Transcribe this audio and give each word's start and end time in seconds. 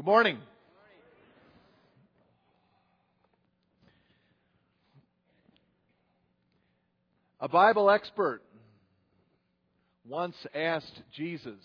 Good 0.00 0.06
morning. 0.06 0.38
A 7.38 7.48
Bible 7.50 7.90
expert 7.90 8.40
once 10.08 10.36
asked 10.54 11.02
Jesus, 11.14 11.60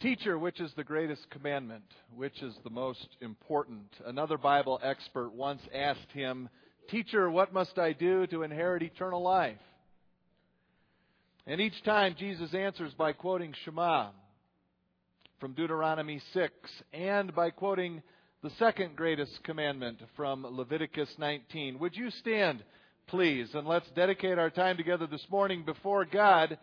Teacher, 0.00 0.38
which 0.38 0.60
is 0.60 0.70
the 0.76 0.84
greatest 0.84 1.28
commandment? 1.30 1.82
Which 2.14 2.40
is 2.42 2.54
the 2.62 2.70
most 2.70 3.08
important? 3.20 3.88
Another 4.06 4.38
Bible 4.38 4.78
expert 4.80 5.30
once 5.30 5.62
asked 5.74 6.12
him, 6.14 6.48
Teacher, 6.88 7.28
what 7.28 7.52
must 7.52 7.76
I 7.76 7.92
do 7.92 8.24
to 8.28 8.44
inherit 8.44 8.84
eternal 8.84 9.20
life? 9.20 9.58
And 11.44 11.60
each 11.60 11.82
time 11.82 12.14
Jesus 12.16 12.54
answers 12.54 12.94
by 12.96 13.14
quoting 13.14 13.52
Shema 13.64 14.10
from 15.40 15.52
Deuteronomy 15.52 16.20
6 16.32 16.52
and 16.92 17.34
by 17.34 17.50
quoting 17.50 18.02
the 18.42 18.50
second 18.58 18.96
greatest 18.96 19.42
commandment 19.44 20.00
from 20.16 20.44
Leviticus 20.44 21.08
19. 21.18 21.78
Would 21.78 21.96
you 21.96 22.10
stand, 22.10 22.64
please, 23.06 23.48
and 23.54 23.66
let's 23.66 23.88
dedicate 23.94 24.38
our 24.38 24.50
time 24.50 24.76
together 24.76 25.06
this 25.06 25.24
morning 25.30 25.64
before 25.64 26.04
God 26.04 26.58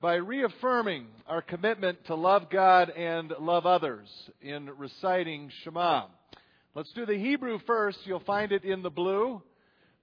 by 0.00 0.14
reaffirming 0.14 1.06
our 1.26 1.42
commitment 1.42 2.04
to 2.06 2.14
love 2.14 2.48
God 2.50 2.90
and 2.90 3.32
love 3.40 3.66
others 3.66 4.08
in 4.40 4.70
reciting 4.78 5.50
Shema. 5.62 6.06
Let's 6.74 6.92
do 6.92 7.04
the 7.04 7.18
Hebrew 7.18 7.58
first. 7.66 7.98
You'll 8.04 8.20
find 8.20 8.52
it 8.52 8.64
in 8.64 8.82
the 8.82 8.90
blue. 8.90 9.42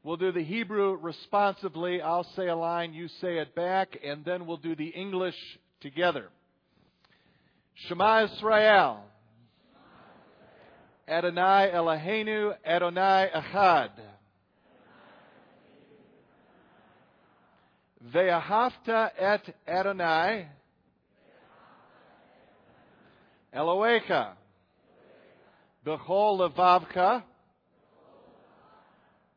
We'll 0.03 0.17
do 0.17 0.31
the 0.31 0.43
Hebrew 0.43 0.98
responsively. 1.01 2.01
I'll 2.01 2.27
say 2.35 2.49
a 2.49 2.55
line, 2.55 2.93
you 2.93 3.07
say 3.20 3.37
it 3.40 3.55
back, 3.55 3.98
and 4.05 4.23
then 4.23 4.45
we'll 4.45 4.57
do 4.57 4.76
the 4.76 4.90
English 4.90 5.37
together. 5.81 6.27
Shema 7.75 8.23
Israel. 8.23 9.03
Adonai 11.07 11.71
Eloheinu, 11.71 12.53
Adonai 12.65 13.29
Echad. 13.35 13.91
Ve'ahavta 18.13 19.12
et 19.18 19.55
Adonai. 19.68 20.48
Elohecha 23.53 24.34
b'chol 25.85 26.40
levavka. 26.40 27.23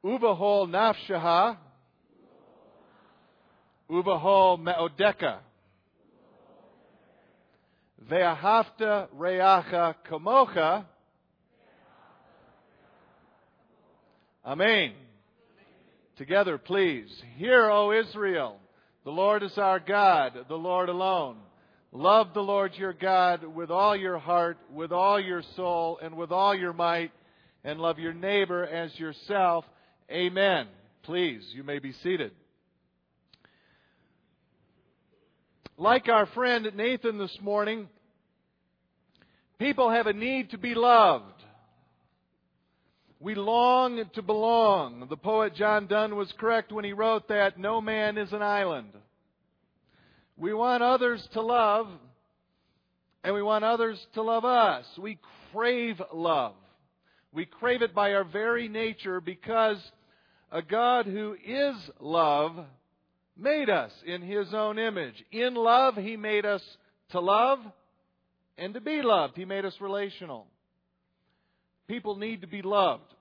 Ubehol 0.04 0.68
nafshaha 0.70 1.56
ubehol 3.90 4.58
me'odeka 4.60 5.40
ve'ahavta 8.06 9.08
reacha 9.16 9.94
kamocha 10.10 10.84
Amen. 14.48 14.94
Together, 16.16 16.56
please. 16.56 17.22
Hear, 17.36 17.68
O 17.68 17.92
Israel, 17.92 18.56
the 19.04 19.10
Lord 19.10 19.42
is 19.42 19.58
our 19.58 19.78
God, 19.78 20.32
the 20.48 20.54
Lord 20.54 20.88
alone. 20.88 21.36
Love 21.92 22.28
the 22.32 22.40
Lord 22.40 22.72
your 22.74 22.94
God 22.94 23.44
with 23.44 23.70
all 23.70 23.94
your 23.94 24.16
heart, 24.16 24.56
with 24.72 24.90
all 24.90 25.20
your 25.20 25.42
soul, 25.54 25.98
and 26.02 26.16
with 26.16 26.32
all 26.32 26.54
your 26.54 26.72
might, 26.72 27.12
and 27.62 27.78
love 27.78 27.98
your 27.98 28.14
neighbor 28.14 28.64
as 28.64 28.98
yourself. 28.98 29.66
Amen. 30.10 30.66
Please, 31.02 31.42
you 31.54 31.62
may 31.62 31.78
be 31.78 31.92
seated. 32.02 32.32
Like 35.80 36.08
our 36.08 36.26
friend 36.26 36.68
Nathan 36.74 37.18
this 37.18 37.38
morning, 37.40 37.88
people 39.60 39.88
have 39.90 40.08
a 40.08 40.12
need 40.12 40.50
to 40.50 40.58
be 40.58 40.74
loved. 40.74 41.40
We 43.20 43.36
long 43.36 44.04
to 44.14 44.22
belong. 44.22 45.06
The 45.08 45.16
poet 45.16 45.54
John 45.54 45.86
Donne 45.86 46.16
was 46.16 46.34
correct 46.36 46.72
when 46.72 46.84
he 46.84 46.92
wrote 46.92 47.28
that 47.28 47.60
no 47.60 47.80
man 47.80 48.18
is 48.18 48.32
an 48.32 48.42
island. 48.42 48.88
We 50.36 50.52
want 50.52 50.82
others 50.82 51.24
to 51.34 51.42
love, 51.42 51.86
and 53.22 53.32
we 53.32 53.42
want 53.42 53.64
others 53.64 54.04
to 54.14 54.22
love 54.22 54.44
us. 54.44 54.84
We 55.00 55.20
crave 55.52 56.02
love. 56.12 56.54
We 57.32 57.46
crave 57.46 57.82
it 57.82 57.94
by 57.94 58.14
our 58.14 58.24
very 58.24 58.66
nature 58.66 59.20
because 59.20 59.78
a 60.50 60.60
God 60.60 61.06
who 61.06 61.36
is 61.46 61.76
love 62.00 62.66
made 63.38 63.70
us 63.70 63.92
in 64.04 64.22
His 64.22 64.52
own 64.52 64.78
image. 64.78 65.14
In 65.32 65.54
love, 65.54 65.94
He 65.94 66.16
made 66.16 66.44
us 66.44 66.62
to 67.10 67.20
love 67.20 67.60
and 68.56 68.74
to 68.74 68.80
be 68.80 69.02
loved. 69.02 69.36
He 69.36 69.44
made 69.44 69.64
us 69.64 69.74
relational. 69.80 70.46
People 71.86 72.16
need 72.16 72.42
to 72.42 72.46
be 72.46 72.62
loved. 72.62 73.14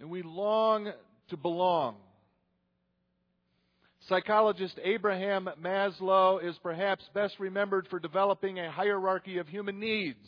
And 0.00 0.10
we 0.10 0.22
long 0.22 0.90
to 1.28 1.36
belong. 1.36 1.96
Psychologist 4.08 4.80
Abraham 4.82 5.48
Maslow 5.62 6.44
is 6.44 6.56
perhaps 6.60 7.04
best 7.14 7.38
remembered 7.38 7.86
for 7.88 8.00
developing 8.00 8.58
a 8.58 8.70
hierarchy 8.70 9.38
of 9.38 9.46
human 9.46 9.78
needs. 9.78 10.26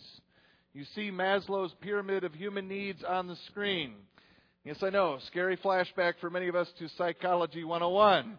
You 0.73 0.85
see 0.95 1.11
Maslow's 1.11 1.75
pyramid 1.81 2.23
of 2.23 2.35
human 2.35 2.69
needs 2.69 3.03
on 3.03 3.27
the 3.27 3.37
screen. 3.51 3.95
Yes, 4.65 4.77
I 4.81 4.91
know, 4.91 5.19
scary 5.27 5.57
flashback 5.57 6.15
for 6.21 6.31
many 6.31 6.47
of 6.47 6.55
us 6.55 6.69
to 6.79 6.89
Psychology 6.97 7.65
101. 7.65 8.39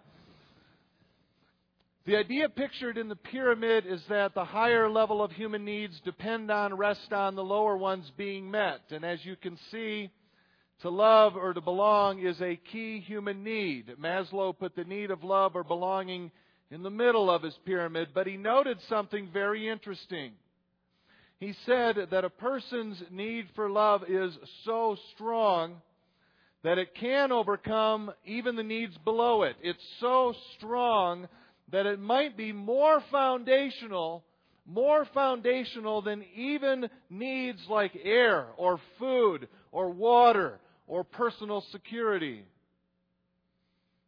The 2.05 2.17
idea 2.17 2.49
pictured 2.49 2.99
in 2.99 3.09
the 3.09 3.15
pyramid 3.15 3.87
is 3.87 4.01
that 4.09 4.35
the 4.35 4.45
higher 4.45 4.87
level 4.87 5.23
of 5.23 5.31
human 5.31 5.65
needs 5.65 5.99
depend 6.05 6.51
on, 6.51 6.75
rest 6.75 7.11
on 7.11 7.35
the 7.35 7.43
lower 7.43 7.75
ones 7.75 8.11
being 8.15 8.51
met. 8.51 8.81
And 8.91 9.03
as 9.03 9.25
you 9.25 9.35
can 9.35 9.57
see, 9.71 10.11
to 10.81 10.89
love 10.91 11.35
or 11.35 11.51
to 11.51 11.61
belong 11.61 12.23
is 12.23 12.39
a 12.41 12.59
key 12.71 12.99
human 12.99 13.43
need. 13.43 13.95
Maslow 13.99 14.55
put 14.55 14.75
the 14.75 14.83
need 14.83 15.09
of 15.09 15.23
love 15.23 15.55
or 15.55 15.63
belonging 15.63 16.29
in 16.69 16.83
the 16.83 16.91
middle 16.91 17.31
of 17.31 17.41
his 17.41 17.57
pyramid, 17.65 18.09
but 18.13 18.27
he 18.27 18.37
noted 18.37 18.77
something 18.87 19.29
very 19.33 19.67
interesting. 19.67 20.33
He 21.39 21.55
said 21.65 21.95
that 22.11 22.23
a 22.23 22.29
person's 22.29 23.01
need 23.09 23.47
for 23.55 23.67
love 23.67 24.03
is 24.07 24.31
so 24.63 24.95
strong 25.15 25.81
that 26.63 26.77
it 26.77 26.93
can 26.93 27.31
overcome 27.31 28.11
even 28.25 28.55
the 28.55 28.63
needs 28.63 28.95
below 29.03 29.41
it. 29.41 29.55
It's 29.63 29.83
so 29.99 30.35
strong 30.57 31.27
that 31.71 31.85
it 31.85 31.99
might 31.99 32.37
be 32.37 32.51
more 32.51 33.01
foundational, 33.11 34.23
more 34.65 35.05
foundational 35.13 36.01
than 36.01 36.23
even 36.35 36.89
needs 37.09 37.59
like 37.69 37.97
air 38.03 38.47
or 38.57 38.79
food 38.99 39.47
or 39.71 39.89
water 39.89 40.59
or 40.87 41.03
personal 41.03 41.63
security. 41.71 42.43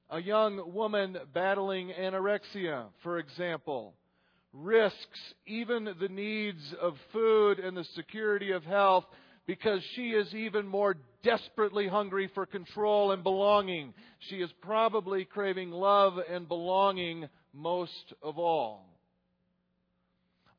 A 0.09 0.22
young 0.22 0.73
woman 0.73 1.18
battling 1.34 1.91
anorexia, 2.00 2.85
for 3.03 3.18
example, 3.18 3.94
risks 4.53 5.19
even 5.45 5.89
the 6.00 6.07
needs 6.07 6.74
of 6.81 6.95
food 7.12 7.59
and 7.59 7.75
the 7.75 7.84
security 7.95 8.51
of 8.51 8.63
health 8.63 9.06
because 9.45 9.81
she 9.95 10.09
is 10.09 10.34
even 10.34 10.68
more 10.68 10.95
desperately 11.24 11.88
hungry 11.88 12.29
for 12.34 12.45
control 12.45 13.12
and 13.12 13.24
belonging. 13.24 13.94
She 14.29 14.38
is 14.38 14.50
probably 14.62 15.25
craving 15.25 15.72
love 15.72 16.13
and 16.29 16.47
belonging 16.47 17.28
most 17.57 18.13
of 18.22 18.38
all. 18.38 18.85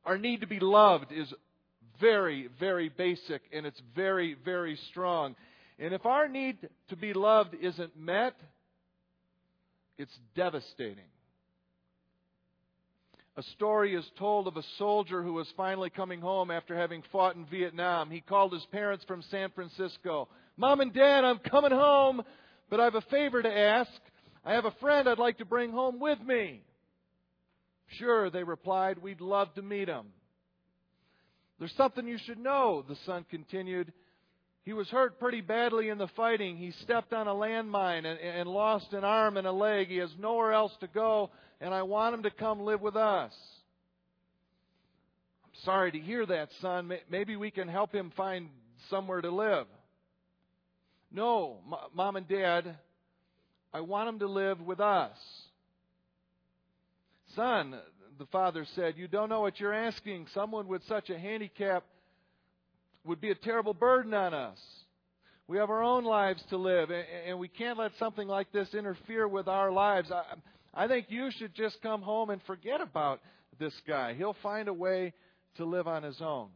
Our 0.05 0.17
need 0.17 0.41
to 0.41 0.47
be 0.47 0.59
loved 0.59 1.11
is 1.11 1.33
very, 1.99 2.49
very 2.59 2.89
basic 2.89 3.41
and 3.53 3.65
it's 3.65 3.81
very, 3.95 4.35
very 4.45 4.77
strong. 4.89 5.35
And 5.77 5.93
if 5.93 6.05
our 6.05 6.27
need 6.27 6.57
to 6.89 6.95
be 6.95 7.13
loved 7.13 7.55
isn't 7.61 7.97
met, 7.97 8.35
it's 9.97 10.17
devastating. 10.35 11.05
A 13.37 13.43
story 13.55 13.95
is 13.95 14.05
told 14.17 14.47
of 14.47 14.57
a 14.57 14.63
soldier 14.77 15.23
who 15.23 15.33
was 15.33 15.47
finally 15.55 15.89
coming 15.89 16.19
home 16.19 16.51
after 16.51 16.75
having 16.75 17.03
fought 17.11 17.35
in 17.35 17.45
Vietnam. 17.45 18.09
He 18.09 18.19
called 18.19 18.51
his 18.51 18.65
parents 18.71 19.05
from 19.05 19.21
San 19.31 19.49
Francisco. 19.51 20.27
Mom 20.57 20.81
and 20.81 20.93
Dad, 20.93 21.23
I'm 21.23 21.39
coming 21.39 21.71
home, 21.71 22.21
but 22.69 22.81
I 22.81 22.83
have 22.83 22.95
a 22.95 23.01
favor 23.01 23.41
to 23.41 23.49
ask. 23.49 23.91
I 24.43 24.53
have 24.53 24.65
a 24.65 24.75
friend 24.81 25.07
I'd 25.07 25.19
like 25.19 25.37
to 25.37 25.45
bring 25.45 25.71
home 25.71 25.99
with 26.01 26.19
me. 26.21 26.63
Sure, 27.97 28.29
they 28.29 28.43
replied, 28.43 28.99
we'd 28.99 29.21
love 29.21 29.53
to 29.55 29.61
meet 29.61 29.87
him. 29.87 30.07
There's 31.57 31.73
something 31.75 32.07
you 32.07 32.17
should 32.25 32.39
know, 32.39 32.83
the 32.87 32.95
son 33.05 33.25
continued. 33.29 33.91
He 34.63 34.73
was 34.73 34.87
hurt 34.89 35.19
pretty 35.19 35.41
badly 35.41 35.89
in 35.89 35.97
the 35.97 36.07
fighting. 36.15 36.57
He 36.57 36.71
stepped 36.83 37.11
on 37.11 37.27
a 37.27 37.33
landmine 37.33 38.05
and, 38.05 38.19
and 38.19 38.47
lost 38.47 38.93
an 38.93 39.03
arm 39.03 39.35
and 39.37 39.47
a 39.47 39.51
leg. 39.51 39.87
He 39.87 39.97
has 39.97 40.11
nowhere 40.19 40.53
else 40.53 40.71
to 40.81 40.87
go, 40.87 41.31
and 41.59 41.73
I 41.73 41.81
want 41.81 42.13
him 42.13 42.23
to 42.23 42.31
come 42.31 42.61
live 42.61 42.81
with 42.81 42.95
us. 42.95 43.33
I'm 45.43 45.65
sorry 45.65 45.91
to 45.91 45.99
hear 45.99 46.25
that, 46.25 46.49
son. 46.61 46.93
Maybe 47.09 47.35
we 47.35 47.51
can 47.51 47.67
help 47.67 47.93
him 47.93 48.11
find 48.15 48.49
somewhere 48.89 49.21
to 49.21 49.31
live. 49.31 49.65
No, 51.11 51.57
mom 51.93 52.15
and 52.15 52.27
dad, 52.27 52.77
I 53.73 53.81
want 53.81 54.09
him 54.09 54.19
to 54.19 54.27
live 54.27 54.61
with 54.61 54.79
us. 54.79 55.17
Son, 57.35 57.75
the 58.17 58.25
father 58.27 58.65
said, 58.75 58.95
you 58.97 59.07
don't 59.07 59.29
know 59.29 59.41
what 59.41 59.59
you're 59.59 59.73
asking. 59.73 60.27
Someone 60.33 60.67
with 60.67 60.81
such 60.87 61.09
a 61.09 61.17
handicap 61.17 61.83
would 63.05 63.21
be 63.21 63.31
a 63.31 63.35
terrible 63.35 63.73
burden 63.73 64.13
on 64.13 64.33
us. 64.33 64.59
We 65.47 65.57
have 65.57 65.69
our 65.69 65.81
own 65.81 66.03
lives 66.03 66.43
to 66.49 66.57
live, 66.57 66.89
and 66.91 67.39
we 67.39 67.47
can't 67.47 67.79
let 67.79 67.91
something 67.97 68.27
like 68.27 68.51
this 68.51 68.71
interfere 68.75 69.27
with 69.27 69.47
our 69.47 69.71
lives. 69.71 70.11
I, 70.75 70.87
think 70.87 71.07
you 71.09 71.31
should 71.31 71.55
just 71.55 71.81
come 71.81 72.03
home 72.03 72.29
and 72.29 72.39
forget 72.43 72.81
about 72.81 73.19
this 73.57 73.73
guy. 73.87 74.13
He'll 74.13 74.35
find 74.43 74.67
a 74.67 74.73
way 74.73 75.13
to 75.57 75.65
live 75.65 75.87
on 75.87 76.03
his 76.03 76.21
own. 76.21 76.49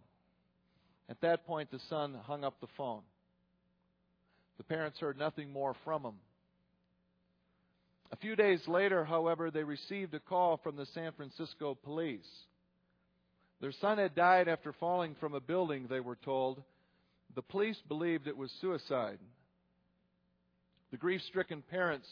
At 1.10 1.22
that 1.22 1.48
point, 1.48 1.72
the 1.72 1.80
son 1.90 2.16
hung 2.25 2.44
up 2.44 2.60
the 2.62 2.68
phone. 2.78 3.02
The 4.58 4.64
parents 4.64 5.00
heard 5.00 5.18
nothing 5.18 5.52
more 5.52 5.75
from 5.84 6.04
him. 6.04 6.14
A 8.13 8.15
few 8.15 8.36
days 8.36 8.62
later, 8.68 9.04
however, 9.04 9.50
they 9.50 9.63
received 9.63 10.13
a 10.13 10.19
call 10.19 10.57
from 10.57 10.75
the 10.75 10.86
San 10.94 11.13
Francisco 11.13 11.75
police. 11.83 12.30
Their 13.60 13.71
son 13.81 13.98
had 13.98 14.13
died 14.13 14.48
after 14.48 14.71
falling 14.71 15.15
from 15.19 15.33
a 15.33 15.39
building, 15.39 15.88
they 15.89 16.00
were 16.00 16.18
told. 16.24 16.62
The 17.33 17.42
police 17.42 17.80
believed 17.88 18.27
it 18.27 18.38
was 18.38 18.51
suicide. 18.62 19.18
The 20.92 20.98
grief 20.98 21.21
stricken 21.27 21.63
parents 21.71 22.06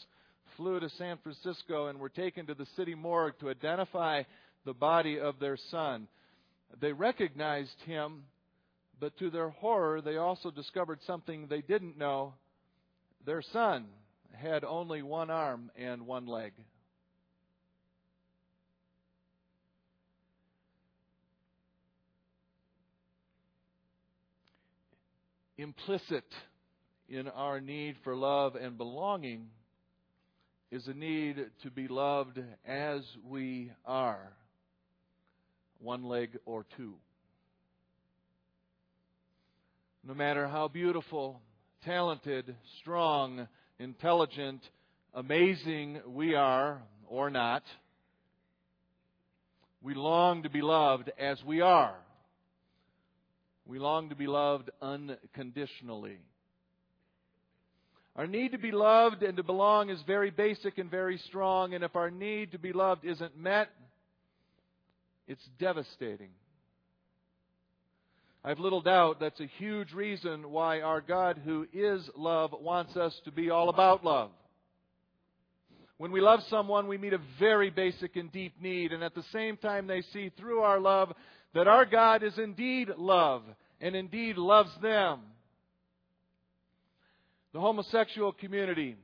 flew 0.56 0.80
to 0.80 0.90
San 0.90 1.18
Francisco 1.18 1.86
and 1.86 2.00
were 2.00 2.08
taken 2.08 2.46
to 2.46 2.54
the 2.54 2.66
city 2.74 2.96
morgue 2.96 3.38
to 3.38 3.50
identify 3.50 4.24
the 4.64 4.74
body 4.74 5.20
of 5.20 5.38
their 5.38 5.56
son. 5.70 6.08
They 6.80 6.92
recognized 6.92 7.80
him, 7.86 8.24
but 8.98 9.16
to 9.18 9.30
their 9.30 9.50
horror, 9.50 10.00
they 10.00 10.16
also 10.16 10.50
discovered 10.50 10.98
something 11.06 11.46
they 11.46 11.60
didn't 11.60 11.96
know. 11.96 12.34
Their 13.24 13.42
son 13.52 13.86
had 14.34 14.64
only 14.64 15.02
one 15.02 15.30
arm 15.30 15.70
and 15.76 16.06
one 16.06 16.26
leg. 16.26 16.52
Implicit 25.58 26.24
in 27.08 27.28
our 27.28 27.60
need 27.60 27.96
for 28.02 28.16
love 28.16 28.56
and 28.56 28.76
belonging 28.76 29.48
is 30.70 30.88
a 30.88 30.94
need 30.94 31.36
to 31.62 31.70
be 31.70 31.86
loved 31.86 32.40
as 32.66 33.02
we 33.28 33.70
are, 33.84 34.32
one 35.78 36.04
leg 36.04 36.38
or 36.46 36.64
two. 36.76 36.94
No 40.02 40.14
matter 40.14 40.48
how 40.48 40.68
beautiful, 40.68 41.40
talented, 41.84 42.56
strong, 42.80 43.46
intelligent, 43.82 44.62
amazing 45.12 46.00
we 46.06 46.34
are 46.34 46.80
or 47.08 47.30
not, 47.30 47.62
we 49.82 49.94
long 49.94 50.44
to 50.44 50.50
be 50.50 50.62
loved 50.62 51.10
as 51.18 51.42
we 51.44 51.60
are. 51.60 51.94
We 53.66 53.78
long 53.78 54.10
to 54.10 54.14
be 54.14 54.26
loved 54.26 54.70
unconditionally. 54.80 56.18
Our 58.14 58.26
need 58.26 58.52
to 58.52 58.58
be 58.58 58.70
loved 58.70 59.22
and 59.22 59.36
to 59.38 59.42
belong 59.42 59.90
is 59.90 59.98
very 60.06 60.30
basic 60.30 60.78
and 60.78 60.90
very 60.90 61.18
strong, 61.28 61.74
and 61.74 61.82
if 61.82 61.96
our 61.96 62.10
need 62.10 62.52
to 62.52 62.58
be 62.58 62.72
loved 62.72 63.04
isn't 63.04 63.36
met, 63.36 63.68
it's 65.26 65.44
devastating. 65.58 66.30
I 68.44 68.48
have 68.48 68.58
little 68.58 68.80
doubt 68.80 69.20
that's 69.20 69.38
a 69.40 69.50
huge 69.58 69.92
reason 69.92 70.50
why 70.50 70.80
our 70.80 71.00
God, 71.00 71.40
who 71.44 71.66
is 71.72 72.08
love, 72.16 72.52
wants 72.60 72.96
us 72.96 73.14
to 73.24 73.30
be 73.30 73.50
all 73.50 73.68
about 73.68 74.04
love. 74.04 74.30
When 75.96 76.10
we 76.10 76.20
love 76.20 76.40
someone, 76.50 76.88
we 76.88 76.98
meet 76.98 77.12
a 77.12 77.20
very 77.38 77.70
basic 77.70 78.16
and 78.16 78.32
deep 78.32 78.60
need, 78.60 78.92
and 78.92 79.04
at 79.04 79.14
the 79.14 79.22
same 79.32 79.56
time, 79.56 79.86
they 79.86 80.02
see 80.12 80.32
through 80.36 80.58
our 80.58 80.80
love 80.80 81.12
that 81.54 81.68
our 81.68 81.84
God 81.84 82.24
is 82.24 82.36
indeed 82.36 82.88
love 82.98 83.42
and 83.80 83.94
indeed 83.94 84.36
loves 84.36 84.70
them. 84.82 85.20
The 87.52 87.60
homosexual 87.60 88.32
community 88.32 88.96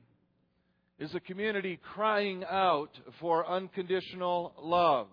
is 0.98 1.14
a 1.14 1.20
community 1.20 1.78
crying 1.94 2.42
out 2.42 2.90
for 3.20 3.48
unconditional 3.48 4.52
love, 4.60 5.06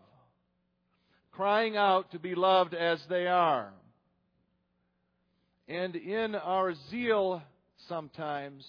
crying 1.32 1.78
out 1.78 2.12
to 2.14 2.18
be 2.18 2.34
loved 2.34 2.74
as 2.74 3.00
they 3.08 3.28
are. 3.28 3.72
And 5.68 5.96
in 5.96 6.36
our 6.36 6.74
zeal, 6.92 7.42
sometimes, 7.90 8.64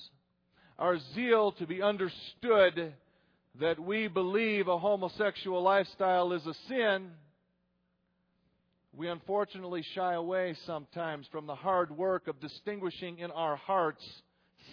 our 0.79 0.99
zeal 1.15 1.53
to 1.53 1.67
be 1.67 1.83
understood 1.83 2.95
that 3.61 3.79
we 3.79 4.09
believe 4.09 4.69
a 4.69 4.79
homosexual 4.79 5.63
lifestyle 5.63 6.33
is 6.33 6.47
a 6.47 6.55
sin, 6.69 7.11
we 8.95 9.09
unfortunately 9.09 9.85
shy 9.95 10.15
away 10.15 10.57
sometimes 10.65 11.27
from 11.31 11.47
the 11.47 11.55
hard 11.55 11.95
work 11.95 12.29
of 12.29 12.41
distinguishing 12.41 13.19
in 13.19 13.31
our 13.31 13.57
hearts 13.57 14.03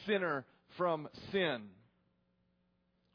sinner 0.05 0.45
from 0.77 1.09
sin. 1.33 1.63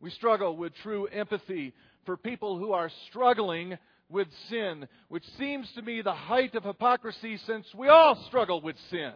We 0.00 0.10
struggle 0.10 0.54
with 0.54 0.74
true 0.82 1.06
empathy 1.06 1.72
for 2.04 2.18
people 2.18 2.58
who 2.58 2.72
are 2.72 2.90
struggling 3.08 3.78
with 4.08 4.28
sin, 4.48 4.88
which 5.08 5.24
seems 5.38 5.70
to 5.74 5.82
me 5.82 6.02
the 6.02 6.14
height 6.14 6.54
of 6.54 6.64
hypocrisy 6.64 7.38
since 7.46 7.66
we 7.74 7.88
all 7.88 8.24
struggle 8.26 8.60
with 8.60 8.76
sin. 8.90 9.12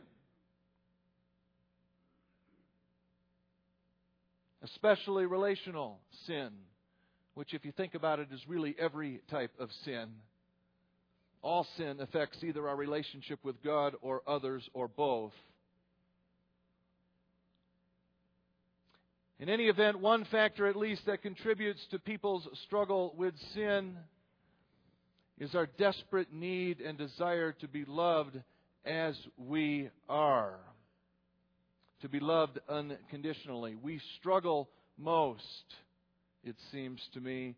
Especially 4.63 5.27
relational 5.27 5.99
sin, 6.27 6.51
which, 7.35 7.53
if 7.55 7.65
you 7.65 7.73
think 7.73 7.95
about 7.95 8.21
it, 8.21 8.29
is 8.33 8.41
really 8.47 8.77
every 8.79 9.21
type 9.31 9.53
of 9.59 9.71
sin. 9.85 10.09
All 11.43 11.67
sin 11.77 11.99
affects 12.01 12.39
either 12.45 12.69
our 12.69 12.77
relationship 12.77 13.41
with 13.43 13.63
God 13.65 13.95
or 14.01 14.23
others 14.27 14.69
or 14.75 14.87
both. 14.87 15.33
In 19.41 19.49
any 19.49 19.65
event, 19.65 19.99
one 19.99 20.25
factor 20.27 20.69
at 20.69 20.77
least 20.77 21.05
that 21.07 21.23
contributes 21.23 21.85
to 21.91 21.99
people's 21.99 22.47
struggle 22.65 23.13
with 23.17 23.35
sin 23.55 23.97
is 25.39 25.55
our 25.55 25.67
desperate 25.79 26.33
need 26.33 26.81
and 26.81 26.97
desire 26.99 27.53
to 27.53 27.69
be 27.69 27.85
loved 27.87 28.39
as 28.85 29.17
we 29.37 29.91
are. 30.09 30.57
To 32.03 32.09
be 32.09 32.21
loved 32.21 32.59
unconditionally. 32.69 33.77
We 33.81 34.01
struggle 34.19 34.69
most, 34.99 35.43
it 36.45 36.57
seems 36.73 37.01
to 37.15 37.21
me, 37.21 37.55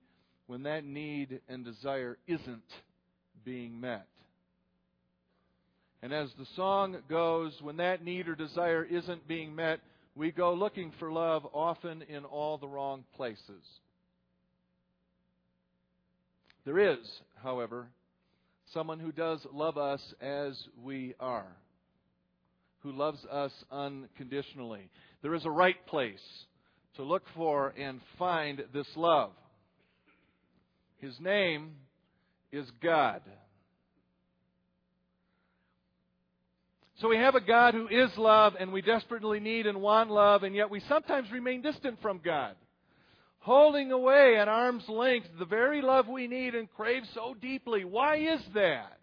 when 0.47 0.65
that 0.65 0.85
need 0.85 1.41
and 1.49 1.65
desire 1.65 2.19
isn't 2.27 2.63
being 3.45 3.81
met. 3.81 4.07
And 6.03 6.13
as 6.13 6.29
the 6.39 6.47
song 6.55 6.99
goes, 7.09 7.55
when 7.63 7.79
that 7.79 8.05
need 8.05 8.29
or 8.29 8.35
desire 8.35 8.85
isn't 8.85 9.27
being 9.27 9.55
met, 9.55 9.81
we 10.15 10.31
go 10.31 10.53
looking 10.53 10.93
for 10.99 11.11
love 11.11 11.47
often 11.55 12.03
in 12.03 12.25
all 12.27 12.59
the 12.59 12.69
wrong 12.69 13.05
places. 13.17 13.65
There 16.65 16.79
is, 16.79 16.99
however, 17.43 17.89
someone 18.73 18.99
who 18.99 19.13
does 19.13 19.47
love 19.53 19.77
us 19.77 20.01
as 20.21 20.59
we 20.83 21.15
are, 21.21 21.57
who 22.81 22.93
loves 22.93 23.25
us 23.31 23.53
unconditionally. 23.71 24.89
There 25.23 25.35
is 25.35 25.45
a 25.45 25.51
right 25.51 25.87
place 25.87 26.23
to 26.97 27.03
look 27.03 27.25
for 27.35 27.75
and 27.79 28.01
find 28.19 28.63
this 28.73 28.89
love. 28.97 29.33
His 30.99 31.19
name 31.21 31.73
is 32.51 32.67
God. 32.83 33.21
So 37.01 37.09
we 37.09 37.17
have 37.17 37.35
a 37.35 37.41
God 37.41 37.75
who 37.75 37.89
is 37.89 38.11
love, 38.17 38.55
and 38.59 38.73
we 38.73 38.81
desperately 38.81 39.41
need 39.41 39.67
and 39.67 39.83
want 39.83 40.11
love, 40.11 40.45
and 40.45 40.55
yet 40.55 40.71
we 40.71 40.81
sometimes 40.89 41.31
remain 41.31 41.61
distant 41.61 42.01
from 42.01 42.21
God 42.25 42.55
holding 43.45 43.93
away 43.93 44.39
at 44.39 44.49
arm's 44.49 44.89
length 44.89 45.27
the 45.39 45.45
very 45.45 45.83
love 45.83 46.09
we 46.09 46.27
need 46.27 46.55
and 46.55 46.67
crave 46.71 47.03
so 47.13 47.37
deeply. 47.43 47.85
Why 47.85 48.17
is 48.17 48.41
that? 48.55 48.99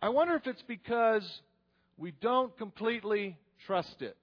I 0.00 0.08
wonder 0.08 0.34
if 0.34 0.46
it's 0.46 0.62
because 0.66 1.22
we 1.98 2.12
don't 2.22 2.56
completely 2.56 3.36
trust 3.66 4.00
it. 4.00 4.16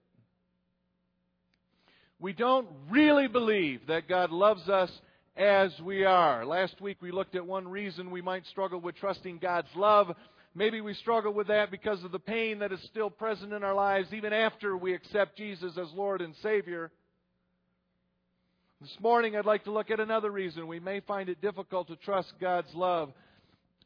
We 2.19 2.33
don't 2.33 2.67
really 2.89 3.27
believe 3.27 3.81
that 3.88 4.09
God 4.09 4.31
loves 4.31 4.67
us 4.67 4.89
as 5.38 5.71
we 5.85 6.05
are. 6.05 6.47
Last 6.47 6.81
week 6.81 6.97
we 7.03 7.11
looked 7.11 7.35
at 7.35 7.45
one 7.45 7.67
reason 7.67 8.09
we 8.09 8.23
might 8.23 8.47
struggle 8.47 8.81
with 8.81 8.95
trusting 8.95 9.38
God's 9.38 9.69
love. 9.75 10.07
Maybe 10.55 10.81
we 10.81 10.95
struggle 10.95 11.33
with 11.33 11.49
that 11.49 11.69
because 11.69 12.03
of 12.03 12.11
the 12.11 12.17
pain 12.17 12.57
that 12.59 12.71
is 12.71 12.81
still 12.89 13.11
present 13.11 13.53
in 13.53 13.63
our 13.63 13.75
lives 13.75 14.07
even 14.11 14.33
after 14.33 14.75
we 14.75 14.95
accept 14.95 15.38
Jesus 15.38 15.77
as 15.77 15.93
Lord 15.93 16.21
and 16.21 16.33
Savior. 16.41 16.89
This 18.81 18.95
morning, 19.01 19.36
I'd 19.36 19.45
like 19.45 19.65
to 19.65 19.74
look 19.74 19.91
at 19.91 20.00
another 20.00 20.31
reason 20.31 20.65
we 20.65 20.79
may 20.79 21.01
find 21.01 21.27
it 21.27 21.41
difficult 21.41 21.89
to 21.89 21.98
trust 21.98 22.31
God's 22.39 22.74
love. 22.74 23.12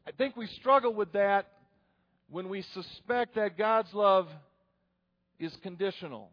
I 0.06 0.12
think 0.12 0.36
we 0.36 0.46
struggle 0.46 0.94
with 0.94 1.12
that 1.14 1.48
when 2.30 2.48
we 2.48 2.62
suspect 2.74 3.34
that 3.34 3.58
God's 3.58 3.92
love 3.92 4.28
is 5.40 5.52
conditional. 5.64 6.30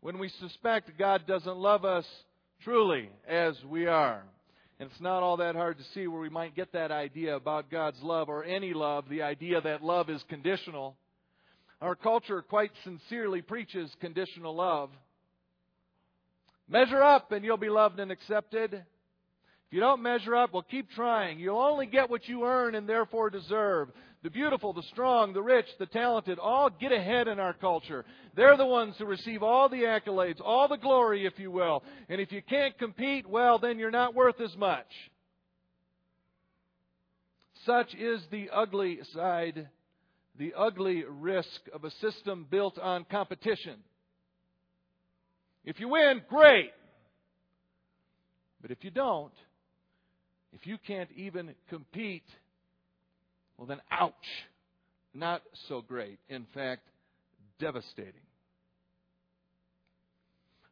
When 0.00 0.18
we 0.18 0.30
suspect 0.40 0.98
God 0.98 1.28
doesn't 1.28 1.56
love 1.56 1.84
us 1.84 2.04
truly 2.64 3.08
as 3.28 3.54
we 3.68 3.86
are. 3.86 4.24
And 4.80 4.90
it's 4.90 5.00
not 5.00 5.22
all 5.22 5.36
that 5.36 5.54
hard 5.54 5.78
to 5.78 5.84
see 5.94 6.08
where 6.08 6.20
we 6.20 6.28
might 6.28 6.56
get 6.56 6.72
that 6.72 6.90
idea 6.90 7.36
about 7.36 7.70
God's 7.70 8.02
love 8.02 8.28
or 8.28 8.42
any 8.42 8.74
love, 8.74 9.04
the 9.08 9.22
idea 9.22 9.60
that 9.60 9.84
love 9.84 10.10
is 10.10 10.24
conditional. 10.28 10.96
Our 11.80 11.94
culture 11.94 12.42
quite 12.42 12.72
sincerely 12.82 13.42
preaches 13.42 13.94
conditional 14.00 14.56
love. 14.56 14.90
Measure 16.70 17.02
up 17.02 17.32
and 17.32 17.44
you'll 17.44 17.56
be 17.56 17.68
loved 17.68 17.98
and 17.98 18.12
accepted. 18.12 18.72
If 18.72 19.72
you 19.72 19.80
don't 19.80 20.02
measure 20.02 20.36
up, 20.36 20.52
well, 20.52 20.62
keep 20.62 20.88
trying. 20.90 21.40
You'll 21.40 21.58
only 21.58 21.86
get 21.86 22.08
what 22.08 22.28
you 22.28 22.44
earn 22.44 22.76
and 22.76 22.88
therefore 22.88 23.28
deserve. 23.28 23.88
The 24.22 24.30
beautiful, 24.30 24.72
the 24.72 24.84
strong, 24.84 25.32
the 25.32 25.42
rich, 25.42 25.66
the 25.78 25.86
talented 25.86 26.38
all 26.38 26.70
get 26.70 26.92
ahead 26.92 27.26
in 27.26 27.40
our 27.40 27.54
culture. 27.54 28.04
They're 28.36 28.56
the 28.56 28.66
ones 28.66 28.94
who 28.98 29.04
receive 29.04 29.42
all 29.42 29.68
the 29.68 29.82
accolades, 29.82 30.40
all 30.44 30.68
the 30.68 30.76
glory, 30.76 31.26
if 31.26 31.38
you 31.38 31.50
will. 31.50 31.82
And 32.08 32.20
if 32.20 32.30
you 32.30 32.42
can't 32.42 32.78
compete, 32.78 33.28
well, 33.28 33.58
then 33.58 33.78
you're 33.78 33.90
not 33.90 34.14
worth 34.14 34.40
as 34.40 34.56
much. 34.56 34.86
Such 37.66 37.94
is 37.94 38.22
the 38.30 38.48
ugly 38.52 39.00
side, 39.12 39.68
the 40.38 40.54
ugly 40.56 41.04
risk 41.04 41.60
of 41.72 41.84
a 41.84 41.90
system 41.92 42.46
built 42.48 42.78
on 42.78 43.04
competition. 43.10 43.76
If 45.64 45.80
you 45.80 45.88
win, 45.88 46.22
great. 46.28 46.70
But 48.62 48.70
if 48.70 48.78
you 48.82 48.90
don't, 48.90 49.32
if 50.52 50.66
you 50.66 50.76
can't 50.86 51.10
even 51.16 51.54
compete, 51.68 52.24
well 53.56 53.66
then 53.66 53.80
ouch. 53.90 54.12
Not 55.12 55.42
so 55.68 55.80
great. 55.80 56.18
In 56.28 56.46
fact, 56.54 56.82
devastating. 57.58 58.14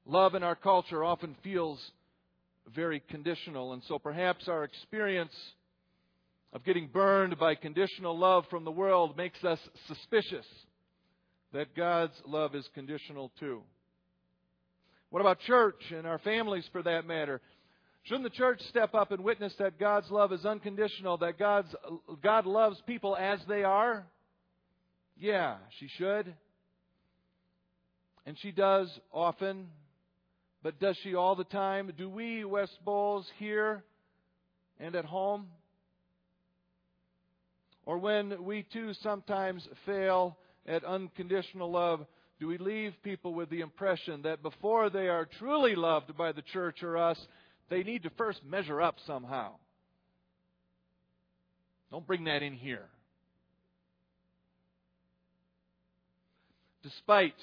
Love 0.06 0.34
in 0.34 0.42
our 0.42 0.54
culture 0.54 1.04
often 1.04 1.36
feels 1.42 1.78
very 2.74 3.02
conditional, 3.10 3.72
and 3.72 3.82
so 3.88 3.98
perhaps 3.98 4.48
our 4.48 4.64
experience 4.64 5.34
of 6.52 6.64
getting 6.64 6.86
burned 6.86 7.38
by 7.38 7.54
conditional 7.54 8.16
love 8.16 8.44
from 8.48 8.64
the 8.64 8.70
world 8.70 9.16
makes 9.16 9.42
us 9.44 9.58
suspicious 9.86 10.46
that 11.52 11.74
God's 11.76 12.14
love 12.26 12.54
is 12.54 12.66
conditional 12.74 13.30
too. 13.38 13.62
What 15.10 15.20
about 15.20 15.40
church 15.40 15.80
and 15.90 16.06
our 16.06 16.18
families 16.18 16.68
for 16.72 16.82
that 16.82 17.06
matter? 17.06 17.40
Shouldn't 18.04 18.24
the 18.24 18.36
church 18.36 18.60
step 18.68 18.94
up 18.94 19.10
and 19.10 19.24
witness 19.24 19.54
that 19.58 19.78
God's 19.78 20.10
love 20.10 20.32
is 20.32 20.44
unconditional, 20.44 21.18
that 21.18 21.38
God's, 21.38 21.74
God 22.22 22.46
loves 22.46 22.80
people 22.86 23.16
as 23.16 23.40
they 23.48 23.64
are? 23.64 24.06
Yeah, 25.18 25.56
she 25.78 25.88
should. 25.96 26.34
And 28.24 28.38
she 28.40 28.52
does 28.52 28.88
often. 29.12 29.68
But 30.62 30.80
does 30.80 30.96
she 31.02 31.14
all 31.14 31.36
the 31.36 31.44
time? 31.44 31.92
Do 31.96 32.08
we, 32.08 32.44
West 32.44 32.78
Bowles, 32.84 33.26
here 33.38 33.84
and 34.78 34.94
at 34.94 35.04
home? 35.04 35.46
Or 37.86 37.98
when 37.98 38.44
we 38.44 38.64
too 38.72 38.92
sometimes 39.02 39.66
fail 39.86 40.36
at 40.66 40.84
unconditional 40.84 41.70
love, 41.70 42.06
do 42.40 42.46
we 42.46 42.58
leave 42.58 42.94
people 43.02 43.34
with 43.34 43.50
the 43.50 43.60
impression 43.60 44.22
that 44.22 44.42
before 44.42 44.90
they 44.90 45.08
are 45.08 45.28
truly 45.38 45.74
loved 45.74 46.16
by 46.16 46.32
the 46.32 46.42
church 46.42 46.82
or 46.82 46.96
us, 46.96 47.18
they 47.68 47.82
need 47.82 48.04
to 48.04 48.10
first 48.10 48.44
measure 48.44 48.80
up 48.80 48.96
somehow? 49.06 49.52
Don't 51.90 52.06
bring 52.06 52.24
that 52.24 52.42
in 52.42 52.52
here. 52.52 52.86
Despite 56.82 57.34